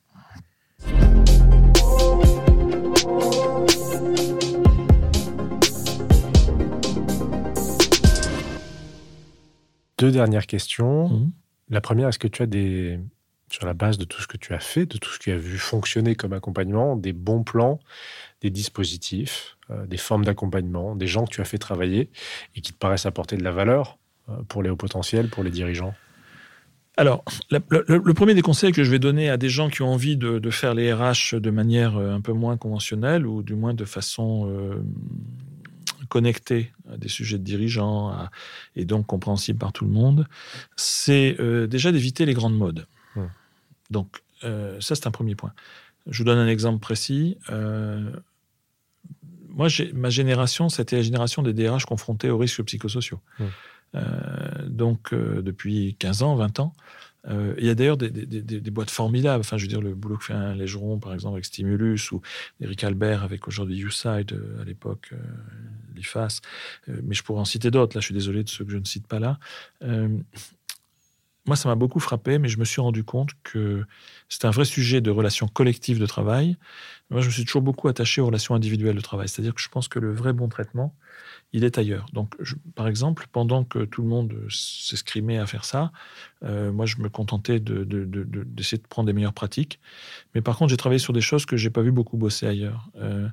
Deux 9.99 10.11
dernières 10.11 10.47
questions. 10.47 11.11
Mmh. 11.11 11.33
La 11.69 11.83
première, 11.83 12.09
est-ce 12.09 12.19
que 12.19 12.29
tu 12.29 12.43
as 12.43 12.47
des, 12.47 12.99
sur 13.51 13.67
la 13.67 13.75
base 13.75 13.99
de 13.99 14.05
tout 14.05 14.21
ce 14.21 14.27
que 14.27 14.37
tu 14.37 14.55
as 14.55 14.61
fait, 14.61 14.87
de 14.87 14.99
tout 14.99 15.11
ce 15.11 15.19
que 15.19 15.25
tu 15.25 15.33
as 15.33 15.39
vu 15.39 15.59
fonctionner 15.59 16.15
comme 16.15 16.33
accompagnement, 16.33 16.97
des 16.97 17.13
bons 17.13 17.43
plans, 17.43 17.81
des 18.41 18.51
dispositifs, 18.51 19.57
euh, 19.71 19.87
des 19.87 19.97
formes 19.97 20.25
d'accompagnement, 20.25 20.95
des 20.95 21.07
gens 21.07 21.25
que 21.25 21.31
tu 21.31 21.41
as 21.41 21.45
fait 21.45 21.59
travailler 21.59 22.11
et 22.55 22.61
qui 22.61 22.73
te 22.73 22.79
paraissent 22.79 23.07
apporter 23.07 23.37
de 23.37 23.45
la 23.45 23.51
valeur 23.51 23.99
euh, 24.29 24.37
pour 24.49 24.63
les 24.63 24.71
hauts 24.71 24.77
potentiels, 24.77 25.29
pour 25.29 25.45
les 25.45 25.51
dirigeants 25.51 25.95
alors, 26.97 27.23
le, 27.53 28.13
premier 28.13 28.35
des 28.35 28.43
conseils 28.43 28.73
que 28.73 28.83
je 28.83 28.91
vais 28.91 28.99
donner 28.99 29.31
à 29.31 29.37
des 29.37 29.49
gens 29.49 29.71
qui 29.71 29.83
ont 29.83 29.93
envie 29.93 30.17
de, 30.17 30.51
faire 30.51 30.75
les 30.75 30.93
RH 30.93 31.37
de 31.37 31.51
manière 31.51 31.97
euh, 31.97 32.13
un 32.13 32.21
peu 32.21 32.33
moins 32.33 32.57
conventionnelle 32.57 33.25
ou 33.25 33.45
du 33.45 33.55
moins 33.55 33.73
de 33.73 33.85
façon 33.85 34.53
connectée 36.09 36.73
à 36.93 36.97
des 36.97 37.07
sujets 37.07 37.39
de 37.39 37.45
dirigeants 37.45 38.13
et 38.75 38.85
donc 38.85 39.07
compréhensible 39.07 39.61
par 39.61 39.73
tout 39.73 39.85
le 39.85 39.93
monde, 39.93 40.27
c'est 40.75 41.37
déjà 41.69 41.93
d'éviter 41.93 42.27
les 42.27 42.35
grandes 42.35 42.57
modes. 42.57 42.89
Donc, 43.91 44.23
ça, 44.43 44.95
c'est 44.95 45.07
un 45.07 45.11
premier 45.11 45.35
point. 45.35 45.53
Je 46.07 46.19
vous 46.19 46.25
donne 46.25 46.39
un 46.39 46.49
exemple 46.49 46.81
précis 46.81 47.37
moi, 49.59 49.69
ma 49.93 50.09
génération, 50.09 50.69
c'était 50.69 50.97
la 50.97 51.03
génération 51.03 51.43
des 51.43 51.53
DRH 51.53 51.85
confrontés 51.85 52.31
aux 52.31 52.39
risques 52.39 52.63
psychosociaux. 52.63 53.21
Mmh. 53.39 53.45
Euh, 53.97 54.69
donc, 54.69 55.13
euh, 55.13 55.43
depuis 55.43 55.97
15 55.99 56.23
ans, 56.23 56.37
20 56.37 56.61
ans, 56.61 56.73
euh, 57.27 57.55
il 57.59 57.67
y 57.67 57.71
a 57.71 57.75
d'ailleurs 57.75 57.97
des, 57.97 58.09
boîtes 58.71 58.91
formidables. 58.91 59.41
Enfin, 59.41 59.57
je 59.57 59.65
veux 59.65 59.69
dire, 59.69 59.81
le 59.81 59.95
boulot 59.95 60.17
que 60.17 60.27
fait 60.27 60.33
un 60.33 60.55
Légeron, 60.55 61.01
par 61.01 61.13
exemple, 61.13 61.35
avec 61.35 61.45
Stimulus, 61.45 62.13
ou 62.13 62.23
Eric 62.61 62.85
Albert 62.85 63.25
avec 63.25 63.49
aujourd'hui 63.49 63.77
YouSide, 63.79 64.41
à 64.61 64.65
l'époque, 64.65 65.13
l'IFAS. 65.97 66.41
mais 66.87 67.15
je 67.15 67.25
pourrais 67.25 67.41
en 67.41 67.45
citer 67.45 67.73
d'autres. 67.73 67.97
Là, 67.97 68.01
je 68.01 68.07
suis 68.07 68.15
désolé 68.15 68.45
de 68.45 68.49
ceux 68.49 68.65
que 68.65 68.71
je 68.71 68.79
ne 68.79 68.85
cite 68.85 69.09
pas 69.09 69.19
là. 69.19 69.41
Moi, 71.49 71.57
ça 71.57 71.69
m'a 71.69 71.75
beaucoup 71.75 71.99
frappé, 71.99 72.39
mais 72.39 72.49
je 72.49 72.59
me 72.59 72.65
suis 72.65 72.81
rendu 72.81 73.05
compte 73.05 73.31
que 73.43 73.85
c'est 74.29 74.45
un 74.45 74.51
vrai 74.51 74.67
sujet 74.67 75.01
de 75.01 75.11
relations 75.11 75.49
collectives 75.49 75.99
de 75.99 76.07
travail. 76.07 76.57
Moi, 77.11 77.23
je 77.23 77.27
me 77.27 77.33
suis 77.33 77.45
toujours 77.45 77.63
beaucoup 77.63 77.89
attaché 77.89 78.21
aux 78.21 78.27
relations 78.27 78.55
individuelles 78.55 78.97
de 78.97 79.01
travail. 79.01 79.29
C'est-à-dire 79.29 79.55
que 79.55 79.61
je 79.61 79.69
pense 79.69 79.89
que 79.89 79.99
le 79.99 80.13
vrai 80.13 80.35
bon 80.35 80.49
traitement, 80.49 80.95
il 81.53 81.65
est 81.65 81.79
ailleurs. 81.79 82.07
Donc, 82.13 82.35
par 82.75 82.89
exemple, 82.89 83.27
pendant 83.33 83.65
que 83.65 83.85
tout 83.85 84.03
le 84.03 84.09
monde 84.09 84.35
s'escrimait 84.51 85.39
à 85.39 85.47
faire 85.47 85.65
ça, 85.65 85.93
euh, 86.45 86.73
moi, 86.73 86.87
je 86.87 86.99
me 86.99 87.09
contentais 87.09 87.59
d'essayer 87.59 88.79
de, 88.79 88.87
prendre 88.89 89.07
des 89.07 89.13
meilleures 89.13 89.33
pratiques. 89.33 89.81
Mais 90.35 90.43
par 90.43 90.59
contre, 90.59 90.71
j'ai 90.71 90.77
travaillé 90.77 90.99
sur 90.99 91.13
des 91.13 91.21
choses 91.21 91.47
que 91.47 91.57
j'ai 91.57 91.71
pas 91.71 91.83
vu 91.83 91.91
beaucoup 91.91 92.17
bosser 92.17 92.47
ailleurs. 92.47 92.91
Euh, 92.97 93.29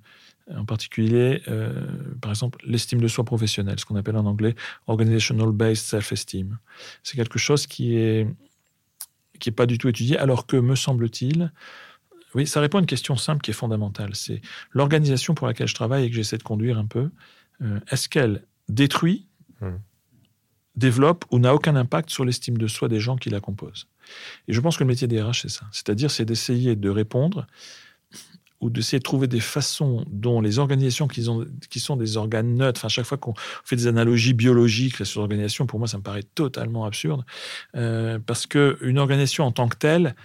en 0.56 0.66
particulier, 0.66 1.42
euh, 1.48 1.74
par 2.22 2.32
exemple, 2.32 2.60
l'estime 2.66 3.02
de 3.02 3.08
soi 3.08 3.24
professionnelle, 3.24 3.80
ce 3.80 3.86
qu'on 3.86 3.96
appelle 3.96 4.16
en 4.16 4.26
anglais 4.26 4.56
organizational 4.88 5.52
based 5.52 5.84
self-esteem. 5.84 6.58
C'est 7.04 7.18
quelque 7.18 7.40
chose 7.40 7.68
qui 7.68 7.98
est 7.98 8.28
qui 9.40 9.50
est 9.50 9.52
pas 9.52 9.66
du 9.66 9.78
tout 9.78 9.90
étudié, 9.90 10.18
alors 10.18 10.48
que 10.48 10.56
me 10.56 10.76
semble-t-il, 10.76 11.52
oui, 12.36 12.46
ça 12.46 12.60
répond 12.60 12.78
à 12.78 12.82
une 12.82 12.88
question 12.88 13.16
simple 13.16 13.42
qui 13.42 13.52
est 13.52 13.56
fondamentale. 13.56 14.14
C'est 14.14 14.42
l'organisation 14.72 15.34
pour 15.34 15.48
laquelle 15.48 15.68
je 15.68 15.76
travaille 15.76 16.06
et 16.06 16.10
que 16.10 16.16
j'essaie 16.16 16.38
de 16.38 16.44
conduire 16.44 16.78
un 16.78 16.86
peu. 16.86 17.10
Euh, 17.62 17.80
est-ce 17.92 18.10
qu'elle 18.10 18.44
détruit, 18.70 19.28
hmm. 19.62 19.78
développe 20.76 21.26
ou 21.32 21.40
n'a 21.40 21.54
aucun 21.54 21.76
impact 21.76 22.10
sur 22.10 22.26
l'estime 22.26 22.58
de 22.58 22.68
soi 22.68 22.88
des 22.88 23.00
gens 23.00 23.16
qui 23.16 23.30
la 23.30 23.40
composent? 23.40 23.88
Et 24.48 24.54
je 24.54 24.62
pense 24.62 24.78
que 24.78 24.84
le 24.84 24.88
métier 24.88 25.08
des 25.08 25.22
RH, 25.22 25.42
c'est 25.44 25.50
ça. 25.50 25.66
C'est-à-dire, 25.72 26.12
c'est 26.12 26.26
d'essayer 26.26 26.76
de 26.76 26.90
répondre 26.90 27.48
ou 28.62 28.70
d'essayer 28.70 29.00
de 29.00 29.04
trouver 29.04 29.28
des 29.28 29.40
façons 29.40 30.06
dont 30.10 30.42
les 30.42 30.60
organisations 30.60 31.08
qui, 31.08 31.28
ont, 31.28 31.46
qui 31.70 31.80
sont 31.80 31.98
des 31.98 32.18
organes 32.18 32.56
neutres, 32.56 32.80
enfin, 32.80 32.88
chaque 32.88 33.06
fois 33.06 33.18
qu'on 33.18 33.34
fait 33.64 33.76
des 33.76 33.88
analogies 33.88 34.34
biologiques 34.34 35.06
sur 35.06 35.22
l'organisation, 35.22 35.66
pour 35.66 35.80
moi, 35.80 35.88
ça 35.88 35.98
me 35.98 36.04
paraît 36.04 36.24
totalement 36.24 36.86
absurde, 36.86 37.26
euh, 37.76 38.18
parce 38.26 38.48
qu'une 38.48 38.98
organisation 38.98 39.46
en 39.46 39.52
tant 39.52 39.68
que 39.68 39.78
telle, 39.78 40.16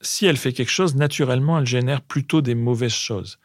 si 0.00 0.26
elle 0.26 0.36
fait 0.36 0.52
quelque 0.52 0.70
chose, 0.70 0.94
naturellement, 0.94 1.58
elle 1.58 1.66
génère 1.66 2.02
plutôt 2.02 2.40
des 2.42 2.54
mauvaises 2.54 2.92
choses. 2.92 3.38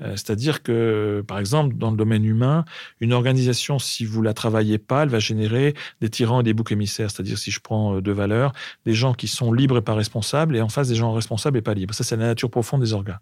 Euh, 0.00 0.12
c'est-à-dire 0.12 0.62
que, 0.62 1.24
par 1.26 1.38
exemple, 1.38 1.76
dans 1.76 1.90
le 1.90 1.96
domaine 1.96 2.24
humain, 2.24 2.64
une 3.00 3.12
organisation, 3.12 3.78
si 3.78 4.04
vous 4.04 4.22
la 4.22 4.32
travaillez 4.32 4.78
pas, 4.78 5.02
elle 5.02 5.08
va 5.08 5.18
générer 5.18 5.74
des 6.00 6.08
tyrans 6.08 6.40
et 6.40 6.44
des 6.44 6.54
boucs 6.54 6.70
émissaires. 6.70 7.10
C'est-à-dire, 7.10 7.38
si 7.38 7.50
je 7.50 7.60
prends 7.60 7.96
euh, 7.96 8.00
deux 8.00 8.12
valeurs, 8.12 8.52
des 8.86 8.94
gens 8.94 9.12
qui 9.12 9.28
sont 9.28 9.52
libres 9.52 9.78
et 9.78 9.82
pas 9.82 9.94
responsables, 9.94 10.56
et 10.56 10.60
en 10.60 10.68
face 10.68 10.88
des 10.88 10.94
gens 10.94 11.12
responsables 11.12 11.58
et 11.58 11.62
pas 11.62 11.74
libres. 11.74 11.94
Ça, 11.94 12.04
c'est 12.04 12.16
la 12.16 12.26
nature 12.26 12.50
profonde 12.50 12.80
des 12.80 12.92
organes. 12.92 13.18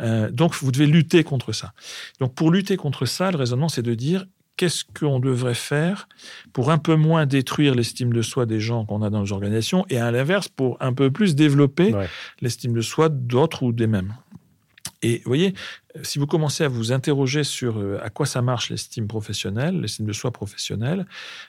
Euh, 0.00 0.30
donc, 0.30 0.54
vous 0.54 0.72
devez 0.72 0.86
lutter 0.86 1.22
contre 1.22 1.52
ça. 1.52 1.72
Donc, 2.18 2.34
pour 2.34 2.50
lutter 2.50 2.76
contre 2.76 3.06
ça, 3.06 3.30
le 3.30 3.36
raisonnement, 3.36 3.68
c'est 3.68 3.82
de 3.82 3.94
dire 3.94 4.26
qu'est-ce 4.56 4.84
qu'on 4.84 5.20
devrait 5.20 5.54
faire 5.54 6.08
pour 6.52 6.70
un 6.70 6.76
peu 6.78 6.94
moins 6.94 7.24
détruire 7.24 7.74
l'estime 7.74 8.12
de 8.12 8.20
soi 8.20 8.44
des 8.44 8.60
gens 8.60 8.84
qu'on 8.84 9.00
a 9.00 9.08
dans 9.08 9.20
nos 9.20 9.32
organisations 9.32 9.86
et 9.88 9.98
à 9.98 10.10
l'inverse 10.10 10.48
pour 10.48 10.76
un 10.80 10.92
peu 10.92 11.10
plus 11.10 11.34
développer 11.34 11.94
l'estime 12.42 12.74
de 12.74 12.82
soi 12.82 13.08
d'autres 13.08 13.62
ou 13.62 13.72
des 13.72 13.86
mêmes. 13.86 14.12
Et 15.02 15.18
vous 15.24 15.30
voyez, 15.30 15.54
si 16.02 16.18
vous 16.18 16.26
commencez 16.26 16.64
à 16.64 16.68
vous 16.68 16.92
interroger 16.92 17.44
sur 17.44 17.78
euh, 17.78 17.98
à 18.02 18.10
quoi 18.10 18.26
ça 18.26 18.42
marche 18.42 18.70
l'estime 18.70 19.08
professionnelle, 19.08 19.80
l'estime 19.80 20.06
de 20.06 20.12
soi 20.12 20.30
professionnelle, 20.30 21.06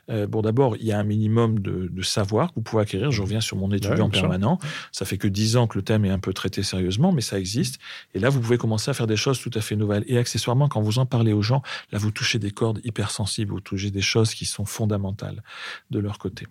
euh, 0.10 0.28
bon, 0.28 0.42
d'abord, 0.42 0.76
il 0.78 0.86
y 0.86 0.92
a 0.92 1.00
un 1.00 1.04
minimum 1.04 1.60
de, 1.60 1.90
savoir 2.02 2.50
que 2.50 2.56
vous 2.56 2.62
pouvez 2.62 2.82
acquérir. 2.82 3.12
Je 3.12 3.22
reviens 3.22 3.42
sur 3.42 3.58
mon 3.58 3.72
étudiant 3.72 4.10
permanent. 4.10 4.58
Ça 4.92 5.06
fait 5.06 5.20
que 5.20 5.28
dix 5.28 5.56
ans 5.56 5.68
que 5.68 5.78
le 5.78 5.84
thème 5.84 6.04
est 6.04 6.10
un 6.10 6.18
peu 6.18 6.34
traité 6.34 6.64
sérieusement, 6.64 7.12
mais 7.12 7.22
ça 7.22 7.38
existe. 7.38 7.80
Et 8.16 8.20
là, 8.20 8.30
vous 8.30 8.40
pouvez 8.42 8.58
commencer 8.58 8.90
à 8.90 8.94
faire 8.96 9.06
des 9.06 9.16
choses 9.16 9.40
tout 9.40 9.52
à 9.54 9.62
fait 9.62 9.76
nouvelles. 9.76 10.04
Et 10.08 10.18
accessoirement, 10.18 10.68
quand 10.68 10.82
vous 10.82 10.98
en 10.98 11.06
parlez 11.06 11.32
aux 11.32 11.44
gens, 11.44 11.62
là, 11.92 12.00
vous 12.00 12.10
touchez 12.10 12.40
des 12.40 12.50
cordes 12.50 12.82
hypersensibles, 12.84 13.54
vous 13.54 13.62
touchez 13.62 13.92
des 13.92 14.02
choses 14.02 14.34
qui 14.34 14.46
sont 14.46 14.66
fondamentales 14.66 15.44
de 15.92 16.00
leur 16.00 16.18
côté. 16.18 16.48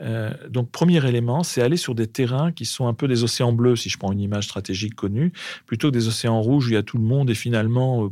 Euh, 0.00 0.32
donc, 0.48 0.70
premier 0.70 1.04
élément, 1.06 1.42
c'est 1.42 1.62
aller 1.62 1.76
sur 1.76 1.96
des 1.96 2.06
terrains 2.06 2.52
qui 2.52 2.64
sont 2.64 2.86
un 2.86 2.94
peu 2.94 3.08
des 3.08 3.24
océans 3.24 3.52
bleus, 3.52 3.76
si 3.76 3.90
je 3.90 3.98
prends 3.98 4.12
une 4.12 4.20
image 4.20 4.44
stratégique 4.44 4.94
connue, 4.94 5.32
plutôt 5.66 5.88
que 5.88 5.94
des 5.94 6.06
océans 6.06 6.40
rouges 6.40 6.66
où 6.66 6.70
il 6.70 6.74
y 6.74 6.76
a 6.76 6.82
tout 6.82 6.98
le 6.98 7.04
monde 7.04 7.30
et 7.32 7.34
finalement, 7.34 8.04
euh, 8.04 8.08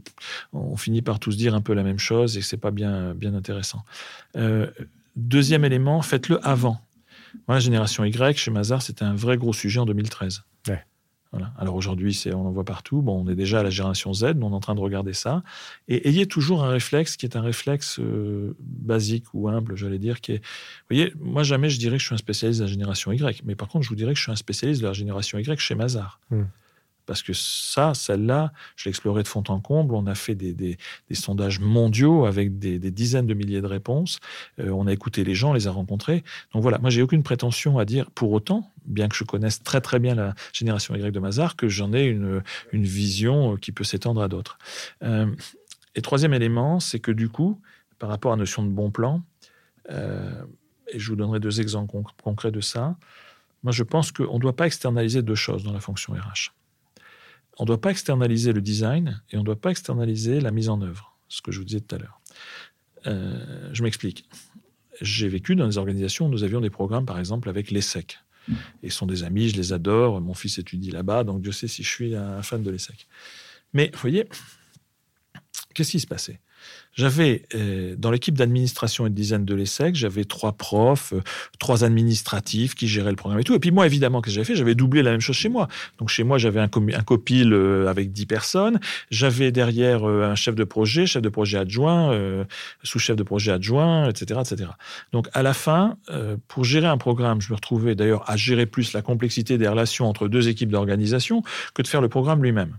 on 0.53 0.77
finit 0.77 1.03
par 1.03 1.21
tous 1.21 1.37
dire 1.37 1.55
un 1.55 1.61
peu 1.61 1.75
la 1.75 1.85
même 1.85 1.99
chose 1.99 2.37
et 2.37 2.43
c'est 2.43 2.57
pas 2.57 2.73
bien, 2.73 3.15
bien 3.15 3.35
intéressant. 3.35 3.85
Euh, 4.37 4.67
deuxième 5.15 5.65
élément, 5.65 6.03
faites-le 6.03 6.45
avant. 6.45 6.81
la 7.49 7.61
génération 7.61 8.05
Y, 8.05 8.37
chez 8.37 8.50
Mazar, 8.50 8.83
c'était 8.83 9.05
un 9.05 9.15
vrai 9.15 9.37
gros 9.37 9.53
sujet 9.53 9.79
en 9.79 9.87
2013. 9.87 10.43
Voilà. 11.33 11.53
Alors 11.57 11.77
aujourd'hui, 11.77 12.21
on 12.35 12.47
en 12.47 12.50
voit 12.50 12.65
partout. 12.65 13.03
Bon, 13.03 13.25
on 13.25 13.29
est 13.31 13.37
déjà 13.37 13.61
à 13.61 13.62
la 13.62 13.71
génération 13.71 14.12
Z, 14.12 14.35
on 14.41 14.50
est 14.50 14.55
en 14.55 14.61
train 14.61 14.75
de 14.75 14.81
regarder 14.81 15.12
ça. 15.12 15.45
Et 15.87 16.09
ayez 16.09 16.27
toujours 16.27 16.65
un 16.65 16.71
réflexe 16.71 17.17
qui 17.17 17.25
est 17.25 17.37
un 17.37 17.41
réflexe 17.41 18.00
euh, 18.00 18.57
basique 18.59 19.27
ou 19.33 19.49
humble, 19.49 19.77
j'allais 19.77 20.00
dire, 20.00 20.21
qui 20.21 20.33
est. 20.33 20.39
Vous 20.39 20.97
voyez, 20.97 21.12
moi 21.21 21.45
jamais 21.45 21.71
je 21.71 21.79
dirais 21.79 21.97
que 21.97 22.00
je 22.00 22.07
suis 22.07 22.15
un 22.15 22.19
spécialiste 22.19 22.59
de 22.61 22.65
la 22.65 22.71
génération 22.71 23.12
Y, 23.12 23.43
mais 23.45 23.55
par 23.55 23.69
contre, 23.69 23.85
je 23.85 23.91
vous 23.91 23.95
dirais 23.95 24.12
que 24.12 24.19
je 24.19 24.25
suis 24.25 24.33
un 24.33 24.37
spécialiste 24.37 24.83
de 24.83 24.89
la 24.89 24.93
génération 24.93 25.39
Y 25.39 25.61
chez 25.61 25.77
Mazar. 25.77 26.19
Hmm. 26.31 26.47
Parce 27.11 27.25
que 27.25 27.33
ça, 27.33 27.93
celle-là, 27.93 28.52
je 28.76 28.85
l'ai 28.85 28.90
explorée 28.90 29.25
de 29.25 29.26
fond 29.26 29.43
en 29.49 29.59
comble. 29.59 29.97
On 29.97 30.07
a 30.07 30.14
fait 30.14 30.37
des, 30.37 30.79
sondages 31.12 31.59
mondiaux 31.59 32.25
avec 32.25 32.61
des, 32.61 32.79
dizaines 32.79 33.26
de 33.26 33.35
milliers 33.35 33.61
de 33.61 33.67
réponses. 33.67 34.21
Euh, 34.61 34.69
on 34.71 34.87
a 34.87 34.93
écouté 34.93 35.25
les 35.25 35.35
gens, 35.35 35.50
on 35.50 35.55
les 35.55 35.67
a 35.67 35.73
rencontrés. 35.73 36.23
Donc 36.55 36.62
voilà, 36.62 36.79
moi, 36.79 36.88
j'ai 36.88 37.02
aucune 37.02 37.25
prétention 37.25 37.81
à 37.81 37.85
dire, 37.85 38.12
pour 38.12 38.31
autant, 38.31 38.71
bien 38.85 39.09
que 39.09 39.17
je 39.17 39.25
connaisse 39.25 39.61
très 39.64 39.81
très 39.81 39.99
bien 39.99 40.14
la 40.14 40.37
génération 40.52 40.95
Y 40.95 41.11
de 41.11 41.19
Mazar, 41.19 41.57
que 41.57 41.69
j'en 41.69 41.93
ai 41.93 42.05
une, 42.05 42.43
vision 42.73 43.57
qui 43.57 43.73
peut 43.73 43.83
s'étendre 43.83 44.23
à 44.23 44.29
d'autres. 44.29 44.59
Euh, 45.02 45.26
et 45.97 46.02
troisième 46.02 46.33
élément, 46.33 46.79
c'est 46.79 47.00
que 47.00 47.11
du 47.11 47.29
coup, 47.29 47.61
par 47.99 48.09
rapport 48.09 48.31
à 48.31 48.37
la 48.37 48.38
notion 48.38 48.62
de 48.62 48.71
bon 48.71 48.93
plan, 48.93 49.21
euh, 49.90 50.45
et 50.93 51.00
je 51.00 51.11
vous 51.11 51.17
donnerai 51.17 51.40
deux 51.40 51.61
exemples 51.61 51.93
concrets 52.23 52.52
de 52.52 52.61
ça, 52.61 52.95
moi 53.64 53.73
je 53.73 53.83
pense 53.83 54.12
qu'on 54.12 54.35
ne 54.35 54.38
doit 54.38 54.55
pas 54.55 54.69
externaliser 54.69 55.23
deux 55.23 55.35
choses 55.35 55.64
dans 55.64 55.73
la 55.73 55.81
fonction 55.81 56.12
RH 56.12 56.52
on 57.61 57.64
ne 57.64 57.67
doit 57.67 57.81
pas 57.81 57.90
externaliser 57.90 58.55
le 58.55 58.62
design 58.62 59.23
et 59.31 59.37
on 59.37 59.40
ne 59.40 59.45
doit 59.45 59.61
pas 59.61 59.71
externaliser 59.71 60.40
la 60.40 60.50
mise 60.50 60.71
en 60.71 60.81
œuvre, 60.81 61.14
ce 61.29 61.43
que 61.43 61.52
je 61.52 61.59
vous 61.59 61.67
disais 61.67 61.81
tout 61.81 61.95
à 61.95 61.99
l'heure. 61.99 62.19
Euh, 63.07 63.69
je 63.75 63.83
m'explique. 63.83 64.26
J'ai 65.02 65.29
vécu 65.29 65.57
dans 65.57 65.67
des 65.67 65.76
organisations 65.76 66.26
où 66.26 66.31
nous 66.31 66.43
avions 66.43 66.62
des 66.62 66.71
programmes, 66.71 67.05
par 67.05 67.19
exemple, 67.19 67.50
avec 67.50 67.71
l'ESSEC. 67.71 68.19
Ils 68.83 68.90
sont 68.90 69.07
des 69.07 69.25
amis, 69.25 69.50
je 69.50 69.57
les 69.57 69.75
adore. 69.75 70.23
Mon 70.23 70.33
fils 70.33 70.59
étudie 70.59 70.90
là-bas, 70.90 71.23
donc 71.23 71.43
Dieu 71.43 71.52
sait 71.52 71.69
si 71.69 71.83
je 71.83 71.88
suis 71.88 72.17
un 72.17 72.43
fan 72.43 72.62
de 72.62 72.71
l'ESSEC. 72.71 73.07
Mais 73.75 73.90
vous 73.93 74.00
voyez, 74.00 74.26
qu'est-ce 75.75 75.90
qui 75.90 76.00
se 76.00 76.07
passait? 76.07 76.40
J'avais 76.93 77.43
euh, 77.55 77.95
dans 77.97 78.11
l'équipe 78.11 78.37
d'administration 78.37 79.07
et 79.07 79.11
de 79.11 79.14
design 79.14 79.45
de 79.45 79.55
l'ESSEC, 79.55 79.95
j'avais 79.95 80.25
trois 80.25 80.52
profs, 80.52 81.12
euh, 81.12 81.23
trois 81.59 81.85
administratifs 81.85 82.75
qui 82.75 82.88
géraient 82.88 83.11
le 83.11 83.17
programme 83.17 83.40
et 83.40 83.45
tout. 83.45 83.55
Et 83.55 83.59
puis 83.59 83.71
moi, 83.71 83.87
évidemment, 83.87 84.21
qu'est-ce 84.21 84.35
que 84.35 84.43
j'avais 84.43 84.45
fait? 84.45 84.57
J'avais 84.57 84.75
doublé 84.75 85.02
la 85.02 85.12
même 85.12 85.21
chose 85.21 85.37
chez 85.37 85.49
moi. 85.49 85.69
Donc 85.99 86.09
chez 86.09 86.25
moi, 86.25 86.38
j'avais 86.38 86.61
un, 86.61 86.69
un 86.69 87.02
copil 87.02 87.52
euh, 87.52 87.87
avec 87.87 88.12
dix 88.12 88.26
personnes. 88.26 88.81
J'avais 89.11 89.52
derrière 89.52 90.05
un 90.05 90.35
chef 90.35 90.55
de 90.55 90.64
projet, 90.64 91.07
chef 91.07 91.23
de 91.23 91.29
projet 91.29 91.59
adjoint, 91.59 92.47
sous-chef 92.83 93.17
de 93.17 93.23
projet 93.23 93.52
adjoint, 93.52 94.09
etc., 94.09 94.40
etc. 94.40 94.71
Donc 95.12 95.29
à 95.33 95.43
la 95.43 95.55
fin, 95.55 95.97
pour 96.49 96.64
gérer 96.64 96.87
un 96.87 96.99
programme, 96.99 97.40
je 97.40 97.50
me 97.50 97.55
retrouvais 97.55 97.95
d'ailleurs 97.95 98.29
à 98.29 98.37
gérer 98.37 98.67
plus 98.67 98.93
la 98.93 99.02
complexité 99.02 99.59
des 99.59 99.69
relations 99.69 100.07
entre 100.07 100.29
deux 100.29 100.49
équipes 100.49 100.71
d'organisation 100.71 101.43
que 101.75 101.83
de 101.83 101.88
faire 101.88 102.00
le 102.00 102.09
programme 102.09 102.43
lui-même. 102.43 102.76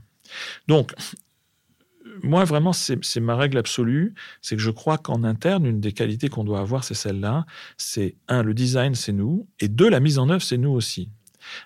Donc, 0.67 0.93
moi, 2.23 2.43
vraiment, 2.43 2.73
c'est 2.73 3.19
ma 3.19 3.35
règle 3.35 3.57
absolue. 3.57 4.13
C'est 4.41 4.55
que 4.55 4.61
je 4.61 4.71
crois 4.71 4.97
qu'en 4.97 5.23
interne, 5.23 5.65
une 5.65 5.79
des 5.79 5.91
qualités 5.91 6.29
qu'on 6.29 6.43
doit 6.43 6.59
avoir, 6.59 6.83
c'est 6.83 6.93
celle-là. 6.93 7.45
C'est 7.77 8.15
un, 8.27 8.43
le 8.43 8.53
design, 8.53 8.95
c'est 8.95 9.13
nous. 9.13 9.47
Et 9.59 9.67
deux, 9.67 9.89
la 9.89 9.99
mise 9.99 10.17
en 10.19 10.29
œuvre, 10.29 10.41
c'est 10.41 10.57
nous 10.57 10.71
aussi. 10.71 11.09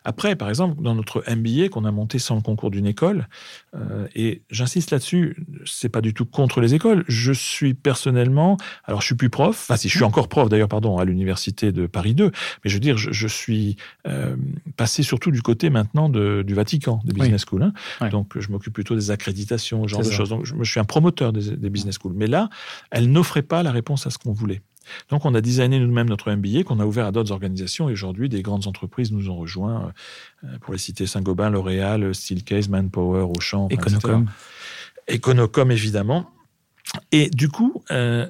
Après, 0.03 0.35
par 0.35 0.49
exemple, 0.49 0.81
dans 0.81 0.95
notre 0.95 1.23
MBA 1.29 1.69
qu'on 1.69 1.85
a 1.85 1.91
monté 1.91 2.19
sans 2.19 2.35
le 2.35 2.41
concours 2.41 2.71
d'une 2.71 2.85
école, 2.85 3.27
euh, 3.75 4.07
et 4.15 4.41
j'insiste 4.49 4.91
là-dessus, 4.91 5.45
c'est 5.65 5.89
pas 5.89 6.01
du 6.01 6.13
tout 6.13 6.25
contre 6.25 6.61
les 6.61 6.73
écoles. 6.73 7.03
Je 7.07 7.31
suis 7.31 7.73
personnellement, 7.73 8.57
alors 8.85 9.01
je 9.01 9.07
suis 9.07 9.15
plus 9.15 9.29
prof, 9.29 9.49
enfin 9.55 9.77
si 9.77 9.89
je 9.89 9.95
suis 9.95 10.03
encore 10.03 10.27
prof 10.27 10.49
d'ailleurs, 10.49 10.67
pardon, 10.67 10.97
à 10.97 11.05
l'université 11.05 11.71
de 11.71 11.87
Paris 11.87 12.15
2, 12.15 12.25
mais 12.25 12.69
je 12.69 12.73
veux 12.73 12.79
dire, 12.79 12.97
je, 12.97 13.27
suis 13.27 13.75
euh, 14.07 14.35
passé 14.77 15.03
surtout 15.03 15.31
du 15.31 15.41
côté 15.41 15.69
maintenant 15.69 16.09
de, 16.09 16.43
du 16.45 16.53
Vatican, 16.53 17.01
des 17.05 17.13
business 17.13 17.45
schools. 17.45 17.63
Hein. 17.63 18.09
Donc 18.09 18.39
je 18.39 18.49
m'occupe 18.49 18.73
plutôt 18.73 18.95
des 18.95 19.11
accréditations, 19.11 19.83
ce 19.83 19.87
genre 19.87 20.01
de 20.03 20.09
choses. 20.09 20.29
Donc 20.29 20.45
je, 20.45 20.53
je, 20.59 20.71
suis 20.71 20.79
un 20.79 20.85
promoteur 20.85 21.33
des, 21.33 21.55
des 21.57 21.69
business 21.69 21.95
schools. 21.95 22.13
Mais 22.15 22.27
là, 22.27 22.49
elle 22.91 23.11
n'offrait 23.11 23.41
pas 23.41 23.63
la 23.63 23.71
réponse 23.71 24.07
à 24.07 24.09
ce 24.09 24.17
qu'on 24.17 24.33
voulait. 24.33 24.61
Donc, 25.09 25.25
on 25.25 25.33
a 25.35 25.41
designé 25.41 25.79
nous-mêmes 25.79 26.09
notre 26.09 26.31
MBA 26.31 26.63
qu'on 26.63 26.79
a 26.79 26.85
ouvert 26.85 27.05
à 27.05 27.11
d'autres 27.11 27.31
organisations. 27.31 27.89
Et 27.89 27.93
aujourd'hui, 27.93 28.29
des 28.29 28.41
grandes 28.41 28.67
entreprises 28.67 29.11
nous 29.11 29.29
ont 29.29 29.37
rejoints, 29.37 29.93
euh, 30.43 30.57
pour 30.59 30.73
les 30.73 30.79
citer 30.79 31.05
Saint-Gobain, 31.05 31.49
L'Oréal, 31.49 32.13
Steelcase, 32.13 32.69
Manpower, 32.69 33.27
Auchan, 33.35 33.67
Econocom. 33.71 34.27
Econocom, 35.11 35.71
évidemment. 35.71 36.29
Et 37.11 37.29
du 37.29 37.49
coup, 37.49 37.83
euh, 37.91 38.27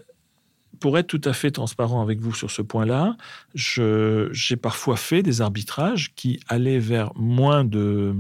pour 0.80 0.98
être 0.98 1.08
tout 1.08 1.22
à 1.24 1.34
fait 1.34 1.52
transparent 1.52 2.02
avec 2.02 2.20
vous 2.20 2.34
sur 2.34 2.52
ce 2.52 2.62
point-là, 2.62 3.18
j'ai 3.54 4.56
parfois 4.56 4.98
fait 4.98 5.24
des 5.24 5.42
arbitrages 5.42 6.14
qui 6.16 6.40
allaient 6.48 6.80
vers 6.80 7.12
moins 7.16 7.64
de 7.64 8.16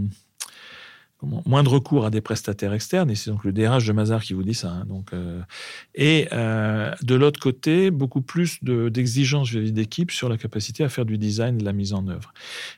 moins 1.45 1.63
de 1.63 1.69
recours 1.69 2.05
à 2.05 2.09
des 2.09 2.21
prestataires 2.21 2.73
externes, 2.73 3.09
et 3.09 3.15
c'est 3.15 3.29
donc 3.29 3.43
le 3.43 3.51
DRH 3.51 3.85
de 3.85 3.93
Mazar 3.93 4.21
qui 4.21 4.33
vous 4.33 4.43
dit 4.43 4.53
ça. 4.53 4.69
Hein, 4.69 4.85
donc, 4.85 5.13
euh, 5.13 5.41
et 5.93 6.27
euh, 6.33 6.91
de 7.01 7.15
l'autre 7.15 7.39
côté, 7.39 7.91
beaucoup 7.91 8.21
plus 8.21 8.63
d'exigences 8.63 9.49
vis-à-vis 9.49 9.71
d'équipe 9.71 10.11
sur 10.11 10.29
la 10.29 10.37
capacité 10.37 10.83
à 10.83 10.89
faire 10.89 11.05
du 11.05 11.17
design, 11.17 11.57
de 11.57 11.65
la 11.65 11.73
mise 11.73 11.93
en 11.93 12.07
œuvre. 12.07 12.33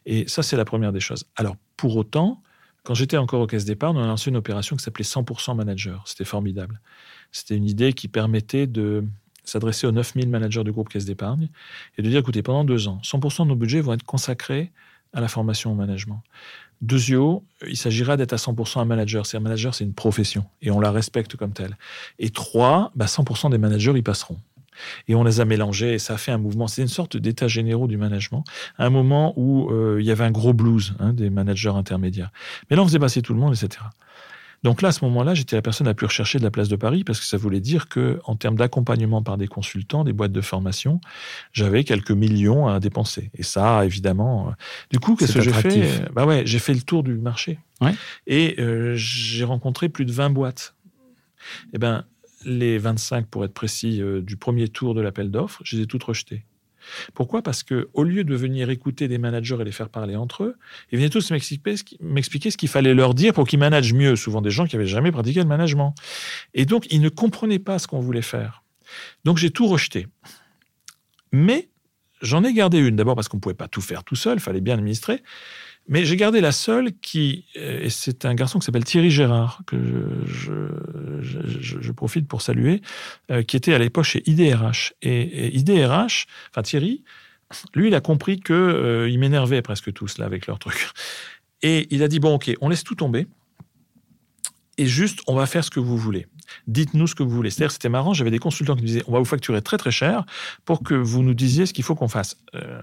Et 0.05 0.27
ça, 0.27 0.43
c'est 0.43 0.57
la 0.57 0.65
première 0.65 0.91
des 0.91 0.99
choses. 0.99 1.25
Alors, 1.35 1.55
pour 1.75 1.95
autant, 1.95 2.41
quand 2.83 2.93
j'étais 2.93 3.17
encore 3.17 3.41
au 3.41 3.47
Caisse 3.47 3.65
d'épargne, 3.65 3.97
on 3.97 4.03
a 4.03 4.07
lancé 4.07 4.29
une 4.29 4.37
opération 4.37 4.75
qui 4.75 4.83
s'appelait 4.83 5.03
100% 5.03 5.55
Manager. 5.55 6.03
C'était 6.05 6.23
formidable. 6.23 6.79
C'était 7.31 7.57
une 7.57 7.65
idée 7.65 7.93
qui 7.93 8.07
permettait 8.07 8.67
de 8.67 9.03
s'adresser 9.43 9.87
aux 9.87 9.91
9000 9.91 10.29
managers 10.29 10.63
du 10.63 10.71
groupe 10.71 10.89
Caisse 10.89 11.05
d'épargne 11.05 11.49
et 11.97 12.01
de 12.01 12.09
dire, 12.09 12.19
écoutez, 12.19 12.43
pendant 12.43 12.63
deux 12.63 12.87
ans, 12.87 12.99
100% 13.03 13.43
de 13.43 13.49
nos 13.49 13.55
budgets 13.55 13.81
vont 13.81 13.93
être 13.93 14.03
consacrés 14.03 14.71
à 15.13 15.21
la 15.21 15.27
formation 15.27 15.71
au 15.71 15.75
management. 15.75 16.21
Deuxièmement, 16.81 17.43
il 17.67 17.77
s'agira 17.77 18.17
d'être 18.17 18.33
à 18.33 18.35
100% 18.35 18.79
un 18.79 18.85
manager. 18.85 19.25
C'est 19.25 19.37
un 19.37 19.41
manager, 19.41 19.73
c'est 19.73 19.83
une 19.83 19.93
profession 19.93 20.45
et 20.61 20.69
on 20.69 20.79
la 20.79 20.91
respecte 20.91 21.35
comme 21.35 21.53
telle. 21.53 21.77
Et 22.19 22.29
trois, 22.29 22.91
100% 22.97 23.43
bah, 23.43 23.49
des 23.49 23.57
managers 23.57 23.93
y 23.95 24.01
passeront. 24.01 24.37
Et 25.07 25.15
on 25.15 25.23
les 25.23 25.39
a 25.39 25.45
mélangés 25.45 25.93
et 25.93 25.99
ça 25.99 26.13
a 26.13 26.17
fait 26.17 26.31
un 26.31 26.37
mouvement. 26.37 26.67
C'est 26.67 26.83
une 26.83 26.87
sorte 26.87 27.17
d'état 27.17 27.47
généraux 27.47 27.87
du 27.87 27.97
management. 27.97 28.43
À 28.77 28.85
un 28.85 28.89
moment 28.91 29.33
où 29.35 29.71
euh, 29.71 29.97
il 29.99 30.05
y 30.05 30.11
avait 30.11 30.23
un 30.23 30.31
gros 30.31 30.53
blues 30.53 30.93
hein, 30.99 31.13
des 31.13 31.31
managers 31.31 31.69
intermédiaires. 31.69 32.31
Mais 32.69 32.75
là, 32.75 32.83
on 32.83 32.85
faisait 32.85 32.99
passer 32.99 33.23
tout 33.23 33.33
le 33.33 33.39
monde, 33.39 33.55
etc. 33.55 33.83
Donc 34.63 34.81
là, 34.81 34.89
à 34.89 34.91
ce 34.91 35.05
moment-là, 35.05 35.33
j'étais 35.33 35.55
la 35.55 35.61
personne 35.61 35.87
la 35.87 35.93
plus 35.93 36.07
recherchée 36.07 36.39
de 36.39 36.43
la 36.43 36.51
place 36.51 36.67
de 36.67 36.75
Paris 36.75 37.03
parce 37.03 37.19
que 37.19 37.25
ça 37.25 37.37
voulait 37.37 37.59
dire 37.59 37.89
que, 37.89 38.19
en 38.25 38.35
termes 38.35 38.55
d'accompagnement 38.55 39.21
par 39.21 39.37
des 39.37 39.47
consultants, 39.47 40.03
des 40.03 40.13
boîtes 40.13 40.31
de 40.31 40.41
formation, 40.41 40.99
j'avais 41.53 41.83
quelques 41.83 42.11
millions 42.11 42.67
à 42.67 42.79
dépenser. 42.79 43.29
Et 43.35 43.43
ça, 43.43 43.85
évidemment, 43.85 44.49
euh, 44.49 44.51
du 44.91 44.99
coup, 44.99 45.15
qu'est-ce 45.15 45.33
que 45.33 45.41
j'ai 45.41 45.53
fait 45.53 46.11
Bah 46.13 46.25
ouais, 46.25 46.43
j'ai 46.45 46.59
fait 46.59 46.73
le 46.73 46.81
tour 46.81 47.03
du 47.03 47.15
marché 47.15 47.59
et 48.25 48.55
euh, 48.59 48.93
j'ai 48.95 49.43
rencontré 49.43 49.89
plus 49.89 50.05
de 50.05 50.11
20 50.11 50.31
boîtes. 50.31 50.75
Eh 51.73 51.77
ben, 51.77 52.05
les 52.45 52.77
25, 52.77 53.27
pour 53.27 53.45
être 53.45 53.53
précis, 53.53 54.01
euh, 54.01 54.21
du 54.21 54.37
premier 54.37 54.67
tour 54.67 54.95
de 54.95 55.01
l'appel 55.01 55.31
d'offres, 55.31 55.61
je 55.63 55.77
les 55.77 55.83
ai 55.83 55.85
toutes 55.87 56.03
rejetées. 56.03 56.43
Pourquoi? 57.13 57.41
Parce 57.41 57.63
que 57.63 57.89
au 57.93 58.03
lieu 58.03 58.23
de 58.23 58.35
venir 58.35 58.69
écouter 58.69 59.07
des 59.07 59.17
managers 59.17 59.57
et 59.59 59.63
les 59.63 59.71
faire 59.71 59.89
parler 59.89 60.15
entre 60.15 60.43
eux, 60.43 60.55
ils 60.91 60.97
venaient 60.97 61.09
tous 61.09 61.31
m'expliquer 61.31 62.51
ce 62.51 62.57
qu'il 62.57 62.69
fallait 62.69 62.93
leur 62.93 63.13
dire 63.13 63.33
pour 63.33 63.47
qu'ils 63.47 63.59
managent 63.59 63.93
mieux. 63.93 64.15
Souvent 64.15 64.41
des 64.41 64.51
gens 64.51 64.65
qui 64.65 64.75
avaient 64.75 64.87
jamais 64.87 65.11
pratiqué 65.11 65.39
le 65.39 65.47
management. 65.47 65.93
Et 66.53 66.65
donc, 66.65 66.87
ils 66.91 67.01
ne 67.01 67.09
comprenaient 67.09 67.59
pas 67.59 67.79
ce 67.79 67.87
qu'on 67.87 67.99
voulait 67.99 68.21
faire. 68.21 68.63
Donc, 69.25 69.37
j'ai 69.37 69.51
tout 69.51 69.67
rejeté. 69.67 70.07
Mais 71.31 71.69
j'en 72.21 72.43
ai 72.43 72.53
gardé 72.53 72.77
une. 72.77 72.95
D'abord 72.95 73.15
parce 73.15 73.27
qu'on 73.27 73.37
ne 73.37 73.41
pouvait 73.41 73.55
pas 73.55 73.67
tout 73.67 73.81
faire 73.81 74.03
tout 74.03 74.15
seul, 74.15 74.37
il 74.37 74.41
fallait 74.41 74.61
bien 74.61 74.75
administrer. 74.75 75.21
Mais 75.89 76.03
j'ai 76.03 76.17
gardé 76.17 76.41
la 76.41 76.51
seule 76.51 76.91
qui, 77.01 77.45
euh, 77.57 77.83
et 77.83 77.89
c'est 77.89 78.25
un 78.25 78.35
garçon 78.35 78.59
qui 78.59 78.65
s'appelle 78.65 78.83
Thierry 78.83 79.09
Gérard, 79.09 79.61
que 79.65 79.77
je, 80.25 81.91
profite 81.91 82.27
pour 82.27 82.41
saluer, 82.41 82.81
euh, 83.31 83.41
qui 83.41 83.55
était 83.55 83.73
à 83.73 83.79
l'époque 83.79 84.03
chez 84.03 84.21
IDRH. 84.29 84.93
Et, 85.01 85.55
IDRH, 85.55 86.27
enfin 86.51 86.61
Thierry, 86.61 87.03
lui, 87.73 87.87
il 87.87 87.95
a 87.95 88.01
compris 88.01 88.39
que 88.39 88.53
euh, 88.53 89.09
il 89.09 89.17
m'énervait 89.19 89.61
presque 89.61 89.93
tous 89.93 90.17
là 90.17 90.25
avec 90.25 90.47
leur 90.47 90.59
truc. 90.59 90.89
Et 91.63 91.87
il 91.89 92.03
a 92.03 92.07
dit 92.07 92.19
bon, 92.19 92.35
ok, 92.35 92.53
on 92.61 92.69
laisse 92.69 92.83
tout 92.83 92.95
tomber. 92.95 93.25
Et 94.77 94.85
juste, 94.85 95.21
on 95.25 95.35
va 95.35 95.47
faire 95.47 95.63
ce 95.63 95.71
que 95.71 95.79
vous 95.79 95.97
voulez 95.97 96.27
dites-nous 96.67 97.07
ce 97.07 97.15
que 97.15 97.23
vous 97.23 97.29
voulez. 97.29 97.49
C'est-à-dire 97.49 97.71
c'était 97.71 97.89
marrant, 97.89 98.13
j'avais 98.13 98.31
des 98.31 98.39
consultants 98.39 98.75
qui 98.75 98.81
me 98.81 98.87
disaient, 98.87 99.03
on 99.07 99.11
va 99.11 99.19
vous 99.19 99.25
facturer 99.25 99.61
très 99.61 99.77
très 99.77 99.91
cher 99.91 100.25
pour 100.65 100.83
que 100.83 100.93
vous 100.93 101.23
nous 101.23 101.33
disiez 101.33 101.65
ce 101.65 101.73
qu'il 101.73 101.83
faut 101.83 101.95
qu'on 101.95 102.07
fasse. 102.07 102.37
Euh, 102.55 102.79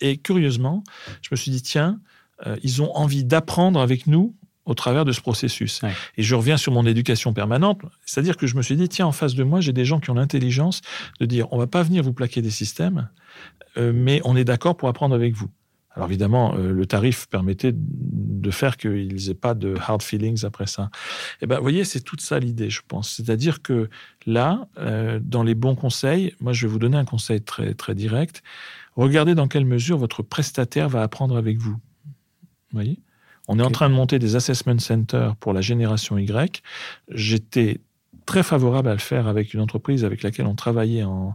et 0.00 0.18
curieusement, 0.18 0.84
je 1.22 1.28
me 1.30 1.36
suis 1.36 1.50
dit, 1.50 1.62
tiens, 1.62 2.00
euh, 2.46 2.56
ils 2.62 2.82
ont 2.82 2.94
envie 2.96 3.24
d'apprendre 3.24 3.80
avec 3.80 4.06
nous 4.06 4.34
au 4.64 4.74
travers 4.74 5.06
de 5.06 5.12
ce 5.12 5.20
processus. 5.20 5.80
Et 6.18 6.22
je 6.22 6.34
reviens 6.34 6.58
sur 6.58 6.72
mon 6.72 6.84
éducation 6.84 7.32
permanente, 7.32 7.80
c'est-à-dire 8.04 8.36
que 8.36 8.46
je 8.46 8.54
me 8.54 8.62
suis 8.62 8.76
dit, 8.76 8.88
tiens, 8.88 9.06
en 9.06 9.12
face 9.12 9.34
de 9.34 9.42
moi, 9.42 9.60
j'ai 9.60 9.72
des 9.72 9.86
gens 9.86 9.98
qui 9.98 10.10
ont 10.10 10.14
l'intelligence 10.14 10.82
de 11.20 11.26
dire, 11.26 11.50
on 11.52 11.58
va 11.58 11.66
pas 11.66 11.82
venir 11.82 12.02
vous 12.02 12.12
plaquer 12.12 12.42
des 12.42 12.50
systèmes, 12.50 13.08
euh, 13.78 13.92
mais 13.94 14.20
on 14.24 14.36
est 14.36 14.44
d'accord 14.44 14.76
pour 14.76 14.88
apprendre 14.90 15.14
avec 15.14 15.34
vous. 15.34 15.48
Alors 15.98 16.10
évidemment, 16.10 16.54
euh, 16.54 16.70
le 16.70 16.86
tarif 16.86 17.26
permettait 17.26 17.72
de 17.74 18.50
faire 18.52 18.76
qu'ils 18.76 19.16
n'aient 19.26 19.34
pas 19.34 19.54
de 19.54 19.74
hard 19.84 20.00
feelings 20.00 20.44
après 20.44 20.68
ça. 20.68 20.90
Et 20.92 21.42
eh 21.42 21.46
ben, 21.46 21.56
vous 21.56 21.62
voyez, 21.62 21.82
c'est 21.82 22.02
toute 22.02 22.20
ça 22.20 22.38
l'idée, 22.38 22.70
je 22.70 22.82
pense. 22.86 23.10
C'est-à-dire 23.10 23.62
que 23.62 23.90
là, 24.24 24.68
euh, 24.78 25.18
dans 25.20 25.42
les 25.42 25.56
bons 25.56 25.74
conseils, 25.74 26.34
moi, 26.40 26.52
je 26.52 26.66
vais 26.66 26.72
vous 26.72 26.78
donner 26.78 26.98
un 26.98 27.04
conseil 27.04 27.40
très 27.40 27.74
très 27.74 27.96
direct. 27.96 28.44
Regardez 28.98 29.36
dans 29.36 29.46
quelle 29.46 29.64
mesure 29.64 29.96
votre 29.96 30.24
prestataire 30.24 30.88
va 30.88 31.02
apprendre 31.02 31.36
avec 31.36 31.58
vous. 31.58 31.76
Vous 32.04 32.72
voyez? 32.72 32.98
On 33.46 33.60
est 33.60 33.62
en 33.62 33.70
train 33.70 33.88
de 33.88 33.94
monter 33.94 34.18
des 34.18 34.34
assessment 34.34 34.78
centers 34.80 35.36
pour 35.36 35.52
la 35.52 35.60
génération 35.60 36.18
Y. 36.18 36.62
J'étais 37.08 37.80
très 38.26 38.42
favorable 38.42 38.88
à 38.88 38.92
le 38.92 38.98
faire 38.98 39.28
avec 39.28 39.54
une 39.54 39.60
entreprise 39.60 40.04
avec 40.04 40.24
laquelle 40.24 40.46
on 40.46 40.56
travaillait 40.56 41.04
en, 41.04 41.32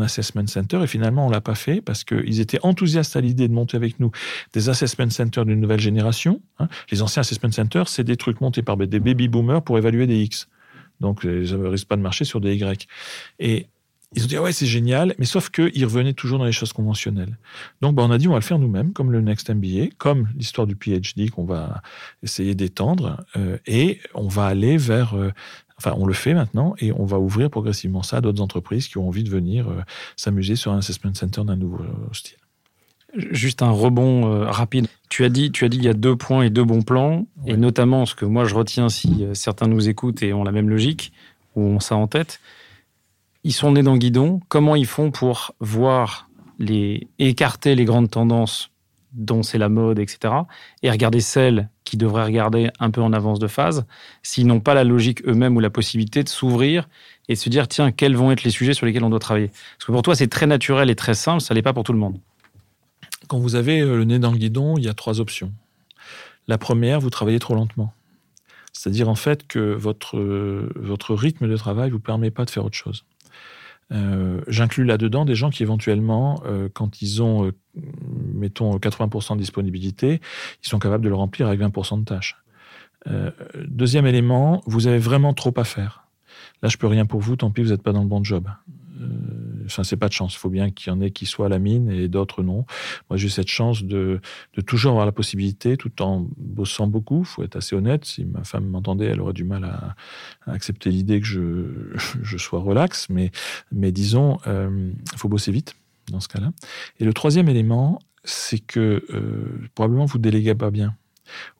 assessment 0.00 0.46
center 0.48 0.82
et 0.82 0.88
finalement 0.88 1.28
on 1.28 1.30
l'a 1.30 1.40
pas 1.40 1.54
fait 1.54 1.80
parce 1.80 2.02
qu'ils 2.02 2.40
étaient 2.40 2.58
enthousiastes 2.64 3.14
à 3.14 3.20
l'idée 3.20 3.46
de 3.46 3.54
monter 3.54 3.76
avec 3.76 4.00
nous 4.00 4.10
des 4.52 4.68
assessment 4.68 5.08
centers 5.08 5.46
d'une 5.46 5.60
nouvelle 5.60 5.80
génération. 5.80 6.42
Hein. 6.58 6.68
Les 6.90 7.00
anciens 7.00 7.20
assessment 7.20 7.52
centers, 7.52 7.88
c'est 7.88 8.04
des 8.04 8.16
trucs 8.16 8.40
montés 8.40 8.62
par 8.62 8.76
des 8.76 8.98
baby 8.98 9.28
boomers 9.28 9.62
pour 9.62 9.78
évaluer 9.78 10.08
des 10.08 10.20
X. 10.20 10.48
Donc, 11.00 11.20
ils 11.24 11.56
ne 11.56 11.66
risquent 11.68 11.88
pas 11.88 11.96
de 11.96 12.02
marcher 12.02 12.24
sur 12.24 12.40
des 12.40 12.54
Y. 12.54 12.86
Et 13.38 13.68
ils 14.14 14.24
ont 14.24 14.26
dit, 14.26 14.36
ah 14.36 14.42
ouais, 14.42 14.52
c'est 14.52 14.66
génial, 14.66 15.14
mais 15.18 15.24
sauf 15.24 15.50
qu'ils 15.50 15.84
revenaient 15.84 16.12
toujours 16.12 16.38
dans 16.38 16.44
les 16.44 16.52
choses 16.52 16.72
conventionnelles. 16.72 17.36
Donc, 17.80 17.94
bah, 17.94 18.02
on 18.04 18.10
a 18.10 18.18
dit, 18.18 18.28
on 18.28 18.32
va 18.32 18.38
le 18.38 18.44
faire 18.44 18.58
nous-mêmes, 18.58 18.92
comme 18.92 19.12
le 19.12 19.20
Next 19.20 19.50
MBA, 19.50 19.94
comme 19.98 20.28
l'histoire 20.36 20.66
du 20.66 20.76
PhD 20.76 21.30
qu'on 21.30 21.44
va 21.44 21.82
essayer 22.22 22.54
d'étendre, 22.54 23.24
euh, 23.36 23.58
et 23.66 24.00
on 24.14 24.28
va 24.28 24.46
aller 24.46 24.76
vers 24.76 25.14
euh, 25.14 25.30
Enfin, 25.78 25.94
on 25.98 26.06
le 26.06 26.14
fait 26.14 26.34
maintenant 26.34 26.74
et 26.78 26.92
on 26.92 27.04
va 27.04 27.18
ouvrir 27.18 27.50
progressivement 27.50 28.02
ça 28.02 28.18
à 28.18 28.20
d'autres 28.20 28.42
entreprises 28.42 28.88
qui 28.88 28.98
ont 28.98 29.08
envie 29.08 29.24
de 29.24 29.30
venir 29.30 29.68
euh, 29.68 29.82
s'amuser 30.16 30.56
sur 30.56 30.72
un 30.72 30.78
assessment 30.78 31.12
center 31.14 31.42
d'un 31.44 31.56
nouveau 31.56 31.82
euh, 31.82 32.12
style. 32.12 32.38
Juste 33.16 33.62
un 33.62 33.70
rebond 33.70 34.26
euh, 34.26 34.50
rapide. 34.50 34.86
Tu 35.08 35.24
as 35.24 35.28
dit, 35.28 35.50
tu 35.50 35.64
as 35.64 35.68
dit 35.68 35.78
qu'il 35.78 35.86
y 35.86 35.90
a 35.90 35.94
deux 35.94 36.16
points 36.16 36.42
et 36.42 36.50
deux 36.50 36.64
bons 36.64 36.82
plans, 36.82 37.26
et 37.46 37.56
notamment 37.56 38.06
ce 38.06 38.14
que 38.14 38.24
moi 38.24 38.44
je 38.44 38.54
retiens 38.54 38.88
si 38.88 39.26
certains 39.34 39.68
nous 39.68 39.88
écoutent 39.88 40.22
et 40.22 40.32
ont 40.32 40.42
la 40.42 40.50
même 40.50 40.68
logique 40.68 41.12
ou 41.54 41.62
ont 41.62 41.80
ça 41.80 41.94
en 41.94 42.08
tête. 42.08 42.40
Ils 43.44 43.52
sont 43.52 43.72
nés 43.72 43.82
dans 43.82 43.92
le 43.92 43.98
guidon. 43.98 44.40
Comment 44.48 44.74
ils 44.74 44.86
font 44.86 45.10
pour 45.10 45.54
voir 45.60 46.28
les 46.58 47.08
écarter 47.18 47.74
les 47.74 47.84
grandes 47.84 48.10
tendances 48.10 48.70
dont 49.12 49.42
c'est 49.42 49.58
la 49.58 49.68
mode, 49.68 49.98
etc., 50.00 50.34
et 50.82 50.90
regarder 50.90 51.20
celles 51.20 51.68
qui 51.84 51.96
devraient 51.96 52.24
regarder 52.24 52.70
un 52.80 52.90
peu 52.90 53.00
en 53.00 53.12
avance 53.12 53.38
de 53.38 53.46
phase, 53.46 53.86
s'ils 54.22 54.46
n'ont 54.46 54.60
pas 54.60 54.74
la 54.74 54.82
logique 54.82 55.24
eux-mêmes 55.28 55.56
ou 55.56 55.60
la 55.60 55.70
possibilité 55.70 56.24
de 56.24 56.28
s'ouvrir 56.28 56.88
et 57.28 57.34
de 57.34 57.38
se 57.38 57.48
dire, 57.48 57.68
tiens, 57.68 57.92
quels 57.92 58.16
vont 58.16 58.32
être 58.32 58.42
les 58.42 58.50
sujets 58.50 58.74
sur 58.74 58.86
lesquels 58.86 59.04
on 59.04 59.10
doit 59.10 59.20
travailler? 59.20 59.48
Parce 59.48 59.86
que 59.86 59.92
pour 59.92 60.02
toi, 60.02 60.16
c'est 60.16 60.26
très 60.26 60.46
naturel 60.46 60.90
et 60.90 60.96
très 60.96 61.14
simple, 61.14 61.40
ça 61.40 61.54
n'est 61.54 61.62
pas 61.62 61.72
pour 61.72 61.84
tout 61.84 61.92
le 61.92 61.98
monde. 61.98 62.18
Quand 63.28 63.38
vous 63.38 63.54
avez 63.54 63.80
euh, 63.80 63.96
le 63.96 64.04
nez 64.04 64.18
dans 64.18 64.32
le 64.32 64.38
guidon, 64.38 64.76
il 64.78 64.84
y 64.84 64.88
a 64.88 64.94
trois 64.94 65.20
options. 65.20 65.52
La 66.48 66.58
première, 66.58 67.00
vous 67.00 67.10
travaillez 67.10 67.38
trop 67.38 67.54
lentement. 67.54 67.92
C'est-à-dire 68.72 69.08
en 69.08 69.14
fait 69.14 69.46
que 69.46 69.74
votre, 69.74 70.18
euh, 70.18 70.68
votre 70.74 71.14
rythme 71.14 71.48
de 71.48 71.56
travail 71.56 71.88
ne 71.88 71.92
vous 71.92 72.00
permet 72.00 72.30
pas 72.30 72.44
de 72.44 72.50
faire 72.50 72.64
autre 72.64 72.76
chose. 72.76 73.04
Euh, 73.92 74.40
j'inclus 74.48 74.84
là-dedans 74.84 75.24
des 75.24 75.34
gens 75.34 75.50
qui 75.50 75.62
éventuellement, 75.62 76.42
euh, 76.46 76.68
quand 76.72 77.02
ils 77.02 77.22
ont, 77.22 77.46
euh, 77.46 77.52
mettons, 78.32 78.78
80% 78.78 79.36
de 79.36 79.40
disponibilité, 79.40 80.20
ils 80.62 80.68
sont 80.68 80.78
capables 80.78 81.04
de 81.04 81.08
le 81.08 81.14
remplir 81.14 81.46
avec 81.46 81.60
20% 81.60 81.98
de 81.98 82.04
tâches. 82.04 82.36
deuxième 83.68 84.06
élément, 84.06 84.62
vous 84.66 84.86
avez 84.86 84.98
vraiment 84.98 85.34
trop 85.34 85.52
à 85.58 85.64
faire. 85.64 86.06
Là, 86.62 86.70
je 86.70 86.78
peux 86.78 86.86
rien 86.86 87.04
pour 87.04 87.20
vous, 87.20 87.36
tant 87.36 87.50
pis, 87.50 87.62
vous 87.62 87.70
n'êtes 87.70 87.82
pas 87.82 87.92
dans 87.92 88.02
le 88.02 88.08
bon 88.08 88.24
job. 88.24 88.48
Enfin, 89.66 89.84
c'est 89.84 89.96
pas 89.96 90.08
de 90.08 90.12
chance. 90.12 90.34
Il 90.34 90.38
faut 90.38 90.50
bien 90.50 90.70
qu'il 90.70 90.92
y 90.92 90.96
en 90.96 91.00
ait 91.00 91.10
qui 91.10 91.26
soient 91.26 91.46
à 91.46 91.48
la 91.48 91.58
mine 91.58 91.90
et 91.90 92.08
d'autres 92.08 92.42
non. 92.42 92.64
Moi, 93.10 93.16
j'ai 93.16 93.28
cette 93.28 93.48
chance 93.48 93.82
de, 93.82 94.20
de, 94.54 94.60
toujours 94.60 94.92
avoir 94.92 95.06
la 95.06 95.12
possibilité, 95.12 95.76
tout 95.76 96.02
en 96.02 96.26
bossant 96.36 96.86
beaucoup. 96.86 97.20
Il 97.20 97.26
faut 97.26 97.42
être 97.42 97.56
assez 97.56 97.74
honnête. 97.74 98.04
Si 98.04 98.24
ma 98.24 98.44
femme 98.44 98.66
m'entendait, 98.66 99.06
elle 99.06 99.20
aurait 99.20 99.32
du 99.32 99.44
mal 99.44 99.64
à, 99.64 99.94
accepter 100.46 100.90
l'idée 100.90 101.20
que 101.20 101.26
je, 101.26 101.94
je, 102.22 102.36
sois 102.38 102.60
relax. 102.60 103.08
Mais, 103.10 103.30
mais 103.72 103.92
disons, 103.92 104.38
il 104.46 104.50
euh, 104.50 104.92
faut 105.16 105.28
bosser 105.28 105.52
vite 105.52 105.76
dans 106.10 106.20
ce 106.20 106.28
cas-là. 106.28 106.52
Et 107.00 107.04
le 107.04 107.12
troisième 107.12 107.48
élément, 107.48 107.98
c'est 108.24 108.58
que 108.58 109.04
euh, 109.12 109.68
probablement 109.74 110.06
vous 110.06 110.18
déléguez 110.18 110.54
pas 110.54 110.70
bien 110.70 110.96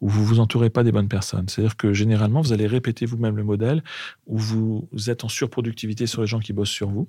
où 0.00 0.08
vous 0.08 0.24
vous 0.24 0.40
entourez 0.40 0.70
pas 0.70 0.84
des 0.84 0.92
bonnes 0.92 1.08
personnes. 1.08 1.48
C'est-à-dire 1.48 1.76
que 1.76 1.92
généralement, 1.92 2.40
vous 2.40 2.52
allez 2.52 2.66
répéter 2.66 3.06
vous-même 3.06 3.36
le 3.36 3.44
modèle 3.44 3.82
où 4.26 4.38
vous 4.38 4.88
êtes 5.08 5.24
en 5.24 5.28
surproductivité 5.28 6.06
sur 6.06 6.20
les 6.20 6.26
gens 6.26 6.40
qui 6.40 6.52
bossent 6.52 6.70
sur 6.70 6.88
vous. 6.88 7.08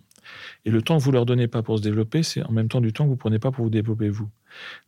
Et 0.66 0.72
le 0.72 0.82
temps 0.82 0.98
que 0.98 1.04
vous 1.04 1.12
leur 1.12 1.26
donnez 1.26 1.48
pas 1.48 1.62
pour 1.62 1.78
se 1.78 1.84
développer, 1.84 2.24
c'est 2.24 2.44
en 2.44 2.52
même 2.52 2.68
temps 2.68 2.82
du 2.82 2.94
temps 2.94 3.06
que 3.06 3.10
vous 3.10 3.16
prenez 3.16 3.40
pas 3.40 3.52
pour 3.52 3.66
vous 3.66 3.70
développer 3.70 4.10
vous. 4.10 4.30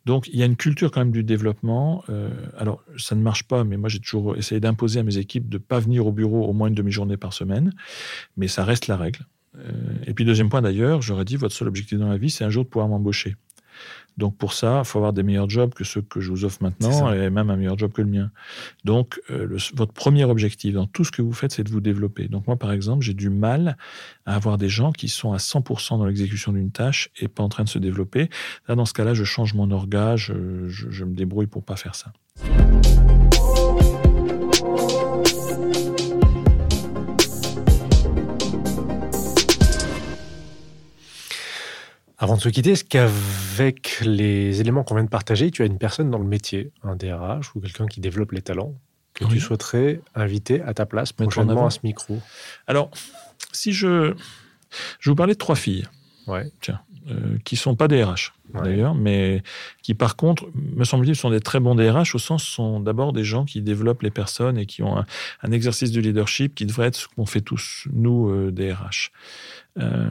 Donc, 0.06 0.28
il 0.28 0.38
y 0.38 0.42
a 0.42 0.46
une 0.46 0.56
culture 0.56 0.90
quand 0.90 1.00
même 1.00 1.12
du 1.12 1.22
développement. 1.22 2.04
Euh, 2.08 2.30
alors, 2.56 2.82
ça 2.96 3.14
ne 3.14 3.22
marche 3.22 3.44
pas, 3.44 3.64
mais 3.64 3.76
moi, 3.76 3.88
j'ai 3.88 4.00
toujours 4.00 4.36
essayé 4.36 4.60
d'imposer 4.60 5.00
à 5.00 5.02
mes 5.02 5.18
équipes 5.18 5.48
de 5.48 5.58
pas 5.58 5.78
venir 5.78 6.06
au 6.06 6.12
bureau 6.12 6.44
au 6.44 6.52
moins 6.52 6.68
une 6.68 6.74
demi-journée 6.74 7.16
par 7.16 7.32
semaine. 7.32 7.72
Mais 8.36 8.48
ça 8.48 8.64
reste 8.64 8.86
la 8.86 8.96
règle. 8.96 9.20
Euh, 9.58 9.72
et 10.06 10.14
puis, 10.14 10.24
deuxième 10.24 10.48
point 10.48 10.62
d'ailleurs, 10.62 11.02
j'aurais 11.02 11.24
dit, 11.24 11.36
votre 11.36 11.54
seul 11.54 11.68
objectif 11.68 11.98
dans 11.98 12.08
la 12.08 12.18
vie, 12.18 12.30
c'est 12.30 12.44
un 12.44 12.50
jour 12.50 12.64
de 12.64 12.68
pouvoir 12.68 12.88
m'embaucher. 12.88 13.36
Donc 14.16 14.36
pour 14.36 14.52
ça, 14.52 14.82
il 14.84 14.84
faut 14.84 14.98
avoir 14.98 15.12
des 15.12 15.22
meilleurs 15.22 15.48
jobs 15.48 15.72
que 15.72 15.84
ceux 15.84 16.02
que 16.02 16.20
je 16.20 16.30
vous 16.30 16.44
offre 16.44 16.58
maintenant 16.60 17.12
et 17.12 17.30
même 17.30 17.50
un 17.50 17.56
meilleur 17.56 17.78
job 17.78 17.92
que 17.92 18.02
le 18.02 18.08
mien. 18.08 18.30
Donc 18.84 19.20
euh, 19.30 19.56
votre 19.74 19.92
premier 19.92 20.24
objectif 20.24 20.74
dans 20.74 20.86
tout 20.86 21.04
ce 21.04 21.12
que 21.12 21.22
vous 21.22 21.32
faites, 21.32 21.52
c'est 21.52 21.62
de 21.62 21.70
vous 21.70 21.80
développer. 21.80 22.26
Donc 22.26 22.46
moi, 22.48 22.56
par 22.56 22.72
exemple, 22.72 23.04
j'ai 23.04 23.14
du 23.14 23.30
mal 23.30 23.76
à 24.26 24.34
avoir 24.34 24.58
des 24.58 24.68
gens 24.68 24.90
qui 24.90 25.08
sont 25.08 25.32
à 25.32 25.36
100% 25.36 25.98
dans 25.98 26.04
l'exécution 26.04 26.52
d'une 26.52 26.72
tâche 26.72 27.10
et 27.20 27.28
pas 27.28 27.44
en 27.44 27.48
train 27.48 27.64
de 27.64 27.68
se 27.68 27.78
développer. 27.78 28.28
Là, 28.66 28.74
dans 28.74 28.86
ce 28.86 28.92
cas-là, 28.92 29.14
je 29.14 29.24
change 29.24 29.54
mon 29.54 29.70
orgage, 29.70 30.32
je, 30.66 30.90
je 30.90 31.04
me 31.04 31.14
débrouille 31.14 31.46
pour 31.46 31.62
pas 31.62 31.76
faire 31.76 31.94
ça. 31.94 32.12
Avant 42.20 42.36
de 42.36 42.40
se 42.40 42.48
quitter, 42.48 42.72
est-ce 42.72 42.84
qu'avec 42.84 44.00
les 44.00 44.60
éléments 44.60 44.82
qu'on 44.82 44.94
vient 44.94 45.04
de 45.04 45.08
partager, 45.08 45.52
tu 45.52 45.62
as 45.62 45.66
une 45.66 45.78
personne 45.78 46.10
dans 46.10 46.18
le 46.18 46.24
métier, 46.24 46.72
un 46.82 46.96
DRH 46.96 47.54
ou 47.54 47.60
quelqu'un 47.60 47.86
qui 47.86 48.00
développe 48.00 48.32
les 48.32 48.42
talents, 48.42 48.74
que 49.14 49.24
tu 49.24 49.38
souhaiterais 49.38 50.00
inviter 50.14 50.60
à 50.62 50.74
ta 50.74 50.84
place 50.84 51.12
prochainement 51.12 51.66
à 51.66 51.70
ce 51.70 51.80
micro? 51.84 52.18
Alors, 52.66 52.90
si 53.52 53.72
je... 53.72 54.14
Je 55.00 55.10
vous 55.10 55.16
parlais 55.16 55.32
de 55.32 55.38
trois 55.38 55.56
filles. 55.56 55.86
Ouais. 56.26 56.50
Tiens, 56.60 56.80
euh, 57.10 57.38
qui 57.44 57.56
sont 57.56 57.74
pas 57.74 57.88
DRH 57.88 58.34
d'ailleurs, 58.52 58.94
mais 58.94 59.42
qui 59.82 59.94
par 59.94 60.16
contre, 60.16 60.46
me 60.54 60.84
semble-t-il, 60.84 61.16
sont 61.16 61.30
des 61.30 61.40
très 61.40 61.60
bons 61.60 61.74
DRH 61.74 62.14
au 62.14 62.18
sens 62.18 62.42
sont 62.42 62.80
d'abord 62.80 63.12
des 63.12 63.24
gens 63.24 63.44
qui 63.44 63.62
développent 63.62 64.02
les 64.02 64.10
personnes 64.10 64.58
et 64.58 64.66
qui 64.66 64.82
ont 64.82 64.98
un, 65.42 65.52
exercice 65.52 65.90
de 65.90 66.00
leadership 66.00 66.54
qui 66.54 66.66
devrait 66.66 66.88
être 66.88 66.96
ce 66.96 67.08
qu'on 67.08 67.24
fait 67.24 67.40
tous 67.40 67.86
nous 67.92 68.28
euh, 68.28 68.50
DRH. 68.50 69.10
Euh, 69.80 70.10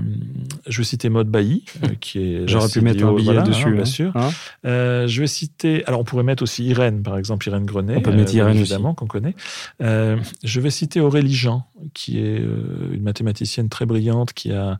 je 0.65 0.77
vais 0.77 0.83
citer 0.85 1.09
Maud 1.09 1.27
Bailly, 1.27 1.65
euh, 1.83 1.87
qui 1.99 2.19
est. 2.19 2.47
J'aurais 2.47 2.69
pu 2.69 2.79
mettre 2.81 3.03
un 3.05 3.13
billet 3.15 3.41
dessus, 3.43 3.67
hein, 3.67 3.71
bien 3.71 3.85
sûr. 3.85 4.11
Hein 4.15 4.29
Euh, 4.65 5.07
je 5.07 5.19
vais 5.19 5.27
citer. 5.27 5.83
Alors, 5.87 5.99
on 5.99 6.03
pourrait 6.05 6.23
mettre 6.23 6.41
aussi 6.43 6.63
Irène, 6.65 7.03
par 7.03 7.17
exemple, 7.17 7.45
Irène 7.49 7.65
Grenet. 7.65 7.97
On 7.97 8.01
peut 8.01 8.11
mettre 8.13 8.33
Irène 8.33 8.55
évidemment, 8.57 8.93
qu'on 8.93 9.07
connaît. 9.07 9.35
Je 9.79 10.59
vais 10.61 10.69
citer 10.69 11.01
Aurélie 11.01 11.33
Jean, 11.35 11.67
qui 11.93 12.17
est 12.19 12.37
une 12.37 13.01
mathématicienne 13.01 13.67
très 13.67 13.85
brillante, 13.85 14.31
qui 14.33 14.53
a, 14.53 14.77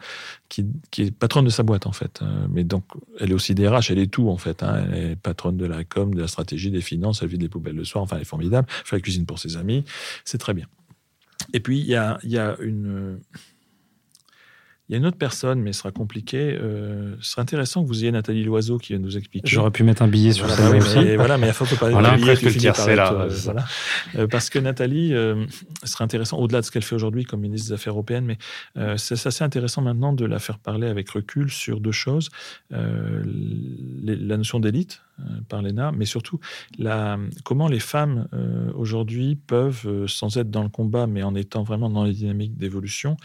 qui, 0.48 0.66
qui 0.92 1.02
est 1.04 1.12
patronne 1.12 1.46
de 1.46 1.50
sa 1.50 1.64
boîte 1.64 1.86
en 1.86 1.92
fait. 1.92 2.22
Mais 2.50 2.64
donc, 2.64 2.86
elle 3.20 3.32
est 3.32 3.34
aussi 3.34 3.56
DRH, 3.56 3.92
elle 3.92 4.00
est 4.00 4.08
tout 4.12 4.30
en 4.30 4.38
fait. 4.38 4.64
hein. 4.64 4.86
Elle 4.94 5.12
est 5.12 5.16
patronne 5.18 5.58
de 5.58 5.66
la 5.66 5.84
com, 5.84 6.14
de 6.16 6.22
la 6.22 6.28
stratégie, 6.28 6.72
des 6.72 6.82
finances. 6.82 7.22
Elle 7.22 7.28
vide 7.30 7.42
les 7.42 7.50
poubelles 7.50 7.76
le 7.76 7.84
soir. 7.84 8.04
Enfin, 8.04 8.16
elle 8.16 8.22
est 8.22 8.26
formidable. 8.26 8.68
Elle 8.70 8.86
fait 8.88 8.96
la 8.96 9.02
cuisine 9.02 9.26
pour 9.26 9.40
ses 9.40 9.58
amis. 9.58 9.84
C'est 10.24 10.38
très 10.38 10.54
bien. 10.54 10.68
Et 11.54 11.60
puis, 11.60 11.80
il 11.80 11.88
y 11.88 11.96
a, 11.96 12.20
il 12.24 12.30
y 12.32 12.38
a 12.38 12.56
une. 12.62 13.20
Il 14.90 14.94
y 14.94 14.96
a 14.96 15.00
une 15.00 15.06
autre 15.06 15.18
personne, 15.18 15.60
mais 15.62 15.74
ce 15.74 15.80
sera 15.80 15.92
compliqué. 15.92 16.58
Euh, 16.62 17.16
ce 17.20 17.32
serait 17.32 17.42
intéressant 17.42 17.84
que 17.84 17.88
vous 17.90 18.04
ayez 18.04 18.12
Nathalie 18.14 18.46
Loiseau 18.46 18.78
qui 18.78 18.94
va 18.94 19.00
nous 19.00 19.18
expliquer. 19.18 19.46
J'aurais 19.48 19.72
pu 19.72 19.84
mettre 19.84 20.02
un 20.02 20.08
billet 20.08 20.32
sur 20.32 20.46
Voilà, 20.46 20.62
ça 20.64 20.72
oui, 20.72 20.78
aussi. 20.78 20.96
mais, 21.00 21.16
voilà, 21.18 21.38
mais 21.38 21.48
il 21.48 21.54
faut 21.54 21.66
pas 21.66 21.76
parler 21.76 21.94
Voilà, 21.94 22.16
de 22.18 22.36
finit 22.36 22.56
tiers, 22.58 22.74
par 22.74 22.88
là, 22.96 23.12
euh, 23.14 23.28
voilà. 23.44 23.66
Euh, 24.16 24.28
parce 24.28 24.50
que 24.50 24.60
Nathalie 24.60 25.14
euh, 25.14 25.46
serait 25.84 26.06
intéressant, 26.06 26.38
au-delà 26.38 26.62
de 26.62 26.66
ce 26.66 26.72
qu'elle 26.72 26.84
fait 26.84 26.96
aujourd'hui 26.96 27.26
comme 27.26 27.42
ministre 27.42 27.68
des 27.68 27.74
Affaires 27.74 27.94
européennes, 27.94 28.26
mais 28.26 28.38
c'est 28.98 29.14
assez 29.28 29.44
intéressant 29.44 29.82
maintenant 29.82 30.14
de 30.14 30.24
la 30.26 30.40
faire 30.40 30.58
parler 30.60 30.88
avec 30.88 31.10
recul 31.10 31.50
sur 31.52 31.82
deux 31.82 31.92
choses. 31.92 32.30
Les- 32.72 34.16
la 34.16 34.38
notion 34.38 34.60
d'élite 34.60 35.02
par 35.50 35.64
l'ENA, 35.64 35.92
mais 35.92 36.06
surtout 36.06 36.40
la, 36.78 37.18
comment 37.44 37.68
les 37.68 37.80
femmes 37.80 38.28
euh, 38.34 38.72
aujourd'hui 38.76 39.36
peuvent, 39.36 40.06
sans 40.06 40.38
être 40.38 40.52
dans 40.52 40.62
le 40.62 40.70
combat, 40.70 41.08
mais 41.08 41.24
en 41.24 41.34
étant 41.34 41.64
vraiment 41.64 41.90
dans 41.90 42.04
les 42.04 42.14
dynamiques 42.14 42.56
d'évolution, 42.56 43.18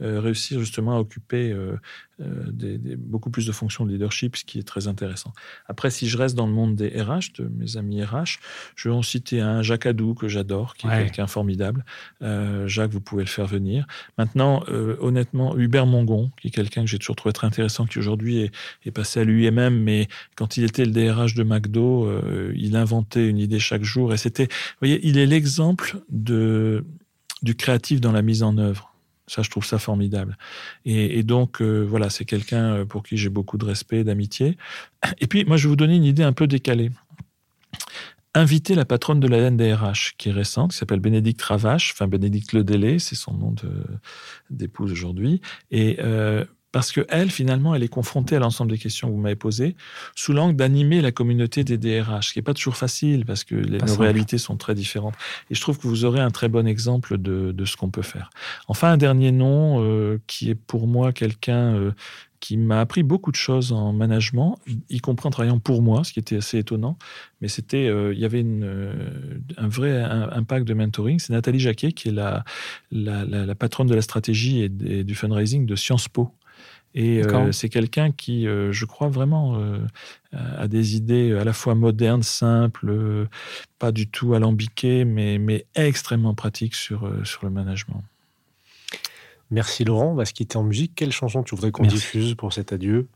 euh, 0.00 0.20
réussir 0.20 0.60
justement 0.60 0.94
à 0.96 1.00
occuper 1.10 1.50
euh, 1.50 1.76
euh, 2.20 2.44
des- 2.52 2.78
des- 2.78 2.96
beaucoup 2.96 3.30
plus 3.30 3.46
de 3.46 3.52
fonctions 3.52 3.84
de 3.84 3.90
leadership, 3.92 4.36
ce 4.36 4.44
qui 4.44 4.58
est 4.58 4.62
très 4.62 4.86
intéressant. 4.86 5.32
Après, 5.66 5.90
si 5.90 6.06
je 6.08 6.16
reste 6.16 6.36
dans 6.36 6.46
le 6.46 6.52
monde 6.52 6.76
des 6.76 6.88
RH, 6.88 7.32
de 7.38 7.48
mes 7.48 7.76
amis 7.76 8.02
RH, 8.04 8.38
je 8.76 8.88
vais 8.88 8.94
en 8.94 9.02
citer 9.02 9.40
un, 9.40 9.62
Jacques 9.62 9.86
Adou, 9.86 10.14
que 10.14 10.28
j'adore, 10.28 10.74
qui 10.76 10.86
est 10.86 10.90
quelqu'un 11.04 11.26
formidable. 11.26 11.84
Euh, 12.22 12.68
Jacques, 12.68 12.92
vous 12.92 13.00
pouvez 13.00 13.24
le 13.24 13.28
faire 13.28 13.46
venir. 13.46 13.86
Maintenant, 14.18 14.62
euh, 14.68 14.96
honnêtement, 15.00 15.56
Hubert 15.56 15.86
Mongon, 15.86 16.30
qui 16.40 16.48
est 16.48 16.50
quelqu'un 16.52 16.82
que 16.82 16.88
j'ai 16.90 16.98
toujours 16.98 17.16
trouvé 17.16 17.32
très 17.32 17.46
intéressant, 17.48 17.86
qui 17.86 17.98
aujourd'hui 17.98 18.38
est, 18.42 18.52
est 18.84 18.90
passé 18.92 19.20
à 19.20 19.24
l'UIMM, 19.24 19.74
mais 19.82 20.06
quand 20.36 20.56
il 20.56 20.64
était 20.64 20.84
le 20.84 20.92
DRH 20.92 21.34
de 21.34 21.42
McDo, 21.42 22.08
il 22.54 22.76
inventait 22.76 23.26
une 23.28 23.38
idée 23.38 23.58
chaque 23.58 23.82
jour. 23.82 24.12
Et 24.14 24.16
c'était, 24.18 24.44
vous 24.44 24.76
voyez, 24.82 25.00
il 25.02 25.18
est 25.18 25.26
l'exemple 25.26 25.98
de, 26.10 26.84
du 27.42 27.54
créatif 27.54 28.00
dans 28.00 28.12
la 28.12 28.22
mise 28.22 28.42
en 28.42 28.56
œuvre. 28.58 28.89
Ça, 29.30 29.42
je 29.42 29.50
trouve 29.50 29.64
ça 29.64 29.78
formidable. 29.78 30.36
Et, 30.84 31.22
donc, 31.22 31.62
euh, 31.62 31.84
voilà, 31.88 32.10
c'est 32.10 32.24
quelqu'un 32.24 32.74
euh, 32.74 32.84
pour 32.84 33.04
qui 33.04 33.16
j'ai 33.16 33.28
beaucoup 33.28 33.58
de 33.58 33.64
respect, 33.64 34.02
d'amitié. 34.02 34.58
Et 35.20 35.28
puis, 35.28 35.44
moi, 35.44 35.56
je 35.56 35.64
vais 35.64 35.68
vous 35.68 35.76
donner 35.76 35.94
une 35.94 36.04
idée 36.04 36.24
un 36.24 36.32
peu 36.32 36.48
décalée. 36.48 36.90
Inviter 38.34 38.74
la 38.74 38.84
patronne 38.84 39.20
de 39.20 39.28
la 39.28 39.48
NDRH, 39.48 40.14
qui 40.18 40.30
est 40.30 40.32
récente, 40.32 40.72
qui 40.72 40.78
s'appelle 40.78 40.98
Bénédicte 40.98 41.42
Ravache, 41.42 41.92
enfin 41.92 42.08
Bénédicte 42.08 42.52
Ledélé, 42.52 42.98
c'est 42.98 43.14
son 43.14 43.34
nom 43.34 43.54
d'épouse 44.50 44.90
aujourd'hui. 44.90 45.40
Et 45.70 45.98
euh, 46.00 46.44
parce 46.72 46.92
que 46.92 47.04
elle, 47.08 47.30
finalement, 47.30 47.74
elle 47.74 47.82
est 47.82 47.88
confrontée 47.88 48.36
à 48.36 48.38
l'ensemble 48.38 48.70
des 48.70 48.78
questions 48.78 49.08
que 49.08 49.12
vous 49.12 49.18
m'avez 49.20 49.36
posées, 49.36 49.74
sous 50.14 50.32
l'angle 50.32 50.54
d'animer 50.56 51.00
la 51.00 51.10
communauté 51.12 51.64
des 51.64 51.78
DRH, 51.78 52.28
ce 52.28 52.32
qui 52.32 52.38
n'est 52.38 52.44
pas 52.44 52.54
toujours 52.54 52.76
facile, 52.76 53.24
parce 53.24 53.44
que 53.44 53.54
les, 53.56 53.78
nos 53.78 53.86
simple. 53.88 54.02
réalités 54.02 54.38
sont 54.38 54.56
très 54.56 54.74
différentes. 54.74 55.14
Et 55.50 55.54
je 55.54 55.60
trouve 55.60 55.78
que 55.78 55.88
vous 55.88 56.04
aurez 56.04 56.20
un 56.20 56.30
très 56.30 56.48
bon 56.48 56.66
exemple 56.66 57.18
de, 57.18 57.52
de 57.52 57.64
ce 57.64 57.76
qu'on 57.76 57.90
peut 57.90 58.02
faire. 58.02 58.30
Enfin, 58.68 58.92
un 58.92 58.96
dernier 58.96 59.32
nom 59.32 59.82
euh, 59.84 60.18
qui 60.26 60.50
est 60.50 60.54
pour 60.54 60.86
moi 60.86 61.12
quelqu'un 61.12 61.74
euh, 61.74 61.90
qui 62.38 62.56
m'a 62.56 62.80
appris 62.80 63.02
beaucoup 63.02 63.30
de 63.30 63.36
choses 63.36 63.70
en 63.72 63.92
management, 63.92 64.58
y 64.88 65.00
compris 65.00 65.26
en 65.26 65.30
travaillant 65.30 65.58
pour 65.58 65.82
moi, 65.82 66.04
ce 66.04 66.12
qui 66.14 66.20
était 66.20 66.36
assez 66.38 66.56
étonnant. 66.58 66.96
Mais 67.42 67.48
c'était, 67.48 67.86
euh, 67.86 68.14
il 68.14 68.18
y 68.18 68.24
avait 68.24 68.40
une, 68.40 68.64
euh, 68.64 68.92
un 69.58 69.68
vrai 69.68 70.00
impact 70.02 70.66
de 70.66 70.72
mentoring. 70.72 71.18
C'est 71.18 71.34
Nathalie 71.34 71.60
Jacquet, 71.60 71.92
qui 71.92 72.08
est 72.08 72.12
la, 72.12 72.44
la, 72.92 73.26
la- 73.26 73.44
la 73.44 73.54
patronne 73.54 73.88
de 73.88 73.94
la 73.94 74.00
stratégie 74.00 74.62
et, 74.62 74.68
du 75.04 75.14
fundraising 75.14 75.66
de 75.66 75.76
Sciences 75.76 76.08
Po. 76.08 76.30
Et 76.94 77.22
euh, 77.22 77.52
c'est 77.52 77.68
quelqu'un 77.68 78.10
qui, 78.10 78.48
euh, 78.48 78.72
je 78.72 78.84
crois 78.84 79.08
vraiment, 79.08 79.56
euh, 79.60 79.78
a 80.32 80.66
des 80.66 80.96
idées 80.96 81.36
à 81.38 81.44
la 81.44 81.52
fois 81.52 81.74
modernes, 81.76 82.24
simples, 82.24 82.88
euh, 82.90 83.26
pas 83.78 83.92
du 83.92 84.08
tout 84.08 84.34
alambiquées, 84.34 85.04
mais, 85.04 85.38
mais 85.38 85.66
extrêmement 85.76 86.34
pratiques 86.34 86.74
sur, 86.74 87.06
euh, 87.06 87.24
sur 87.24 87.44
le 87.44 87.50
management. 87.50 88.02
Merci 89.52 89.84
Laurent, 89.84 90.12
on 90.12 90.14
va 90.14 90.24
se 90.24 90.32
quitter 90.32 90.56
en 90.56 90.62
musique. 90.62 90.92
Quelle 90.96 91.12
chanson 91.12 91.42
tu 91.42 91.54
voudrais 91.54 91.70
qu'on 91.72 91.82
diffuse 91.94 92.34
pour 92.34 92.52
cet 92.52 92.72
adieu? 92.72 93.08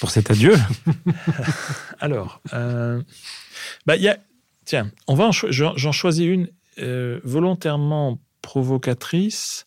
Pour 0.00 0.10
cet 0.10 0.30
adieu, 0.30 0.54
Alors, 2.00 2.40
euh, 2.52 3.02
bah, 3.86 3.96
il 3.96 4.02
y 4.02 4.08
a, 4.08 4.18
tiens, 4.64 4.90
on 5.08 5.14
va 5.14 5.24
en 5.26 5.32
cho- 5.32 5.50
j'en 5.50 5.76
j'en 5.76 5.90
choisis 5.92 6.24
une 6.26 6.48
euh, 6.78 7.20
volontairement 7.24 8.18
provocatrice, 8.40 9.64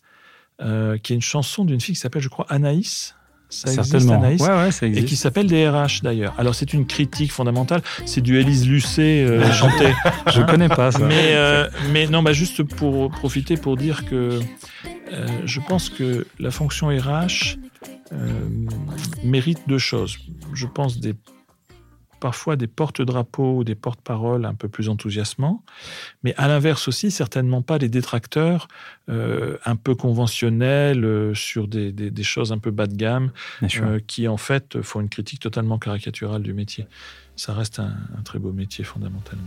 euh, 0.62 0.98
qui 0.98 1.12
est 1.12 1.16
une 1.16 1.22
chanson 1.22 1.66
d'une 1.66 1.82
fille 1.82 1.96
qui 1.96 2.00
s'appelle, 2.02 2.22
je 2.22 2.30
crois, 2.30 2.46
Anaïs. 2.50 3.16
Ça 3.52 3.72
existe, 3.72 3.92
certainement. 3.92 4.16
Anaïs 4.24 4.42
Ouais, 4.42 4.48
ouais, 4.48 4.72
ça 4.72 4.88
et 4.88 4.92
qui 4.92 5.00
existe. 5.00 5.22
s'appelle 5.24 5.48
DRH 5.48 6.02
d'ailleurs. 6.02 6.34
Alors 6.38 6.56
c'est 6.56 6.74
une 6.74 6.86
critique 6.88 7.32
fondamentale, 7.32 7.82
c'est 8.06 8.22
du 8.22 8.38
Élise 8.40 8.68
Lucet 8.68 9.24
euh, 9.24 9.52
chanté. 9.54 9.94
Je 10.34 10.42
connais 10.42 10.70
pas 10.70 10.92
ça. 10.92 11.00
Mais, 11.00 11.36
euh, 11.36 11.70
mais 11.92 12.08
non, 12.08 12.24
bah 12.24 12.34
juste 12.34 12.64
pour 12.64 13.12
profiter 13.12 13.58
pour 13.58 13.78
dire 13.78 14.06
que 14.06 14.40
euh, 15.14 15.28
je 15.46 15.60
pense 15.68 15.90
que 15.90 16.26
la 16.40 16.52
fonction 16.52 16.88
RH 16.88 17.58
euh, 18.14 18.48
mérite 19.24 19.60
deux 19.68 19.78
choses. 19.78 20.18
Je 20.54 20.66
pense 20.68 21.00
des, 21.00 21.14
parfois 22.22 22.56
des 22.56 22.68
porte-drapeaux 22.68 23.58
ou 23.58 23.64
des 23.66 23.76
porte-paroles 23.76 24.46
un 24.46 24.54
peu 24.54 24.70
plus 24.70 24.88
enthousiasmants, 24.88 25.62
mais 26.24 26.34
à 26.38 26.48
l'inverse 26.48 26.88
aussi, 26.88 27.12
certainement 27.12 27.62
pas 27.62 27.78
des 27.80 27.90
détracteurs 27.90 28.70
euh, 29.10 29.58
un 29.66 29.76
peu 29.76 29.94
conventionnels 29.96 31.04
euh, 31.04 31.34
sur 31.36 31.68
des, 31.68 31.92
des- 31.92 32.12
des 32.12 32.24
choses 32.24 32.52
un 32.54 32.60
peu 32.60 32.72
bas 32.72 32.88
de 32.88 32.96
gamme 32.96 33.32
euh, 33.88 34.00
qui 34.08 34.28
en 34.30 34.38
fait 34.38 34.82
font 34.82 35.02
une 35.02 35.10
critique 35.10 35.42
totalement 35.42 35.78
caricaturale 35.80 36.44
du 36.44 36.54
métier. 36.54 36.86
Ça 37.36 37.54
reste 37.54 37.80
un, 37.80 37.94
un 38.18 38.22
très 38.24 38.40
beau 38.40 38.54
métier 38.54 38.84
fondamentalement. 38.86 39.44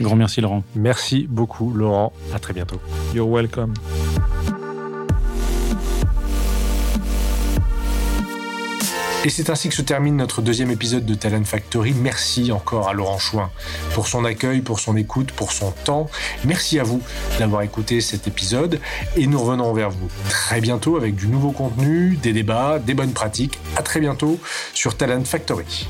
Grand 0.00 0.16
merci 0.16 0.40
Laurent. 0.40 0.62
Merci 0.76 1.26
beaucoup 1.28 1.74
Laurent, 1.74 2.12
à 2.32 2.38
très 2.38 2.54
bientôt. 2.54 2.80
You're 3.14 3.28
welcome. 3.28 3.74
Et 9.22 9.28
c'est 9.28 9.50
ainsi 9.50 9.68
que 9.68 9.74
se 9.74 9.82
termine 9.82 10.16
notre 10.16 10.40
deuxième 10.40 10.70
épisode 10.70 11.04
de 11.04 11.14
Talent 11.14 11.44
Factory. 11.44 11.92
Merci 11.92 12.52
encore 12.52 12.88
à 12.88 12.94
Laurent 12.94 13.18
Chouin 13.18 13.50
pour 13.92 14.08
son 14.08 14.24
accueil, 14.24 14.62
pour 14.62 14.80
son 14.80 14.96
écoute, 14.96 15.30
pour 15.32 15.52
son 15.52 15.72
temps. 15.72 16.08
Merci 16.44 16.78
à 16.78 16.84
vous 16.84 17.02
d'avoir 17.38 17.60
écouté 17.60 18.00
cet 18.00 18.26
épisode 18.26 18.80
et 19.16 19.26
nous 19.26 19.38
revenons 19.38 19.74
vers 19.74 19.90
vous 19.90 20.08
très 20.30 20.62
bientôt 20.62 20.96
avec 20.96 21.16
du 21.16 21.26
nouveau 21.26 21.52
contenu, 21.52 22.16
des 22.16 22.32
débats, 22.32 22.78
des 22.78 22.94
bonnes 22.94 23.12
pratiques. 23.12 23.58
À 23.76 23.82
très 23.82 24.00
bientôt 24.00 24.40
sur 24.72 24.96
Talent 24.96 25.24
Factory. 25.24 25.86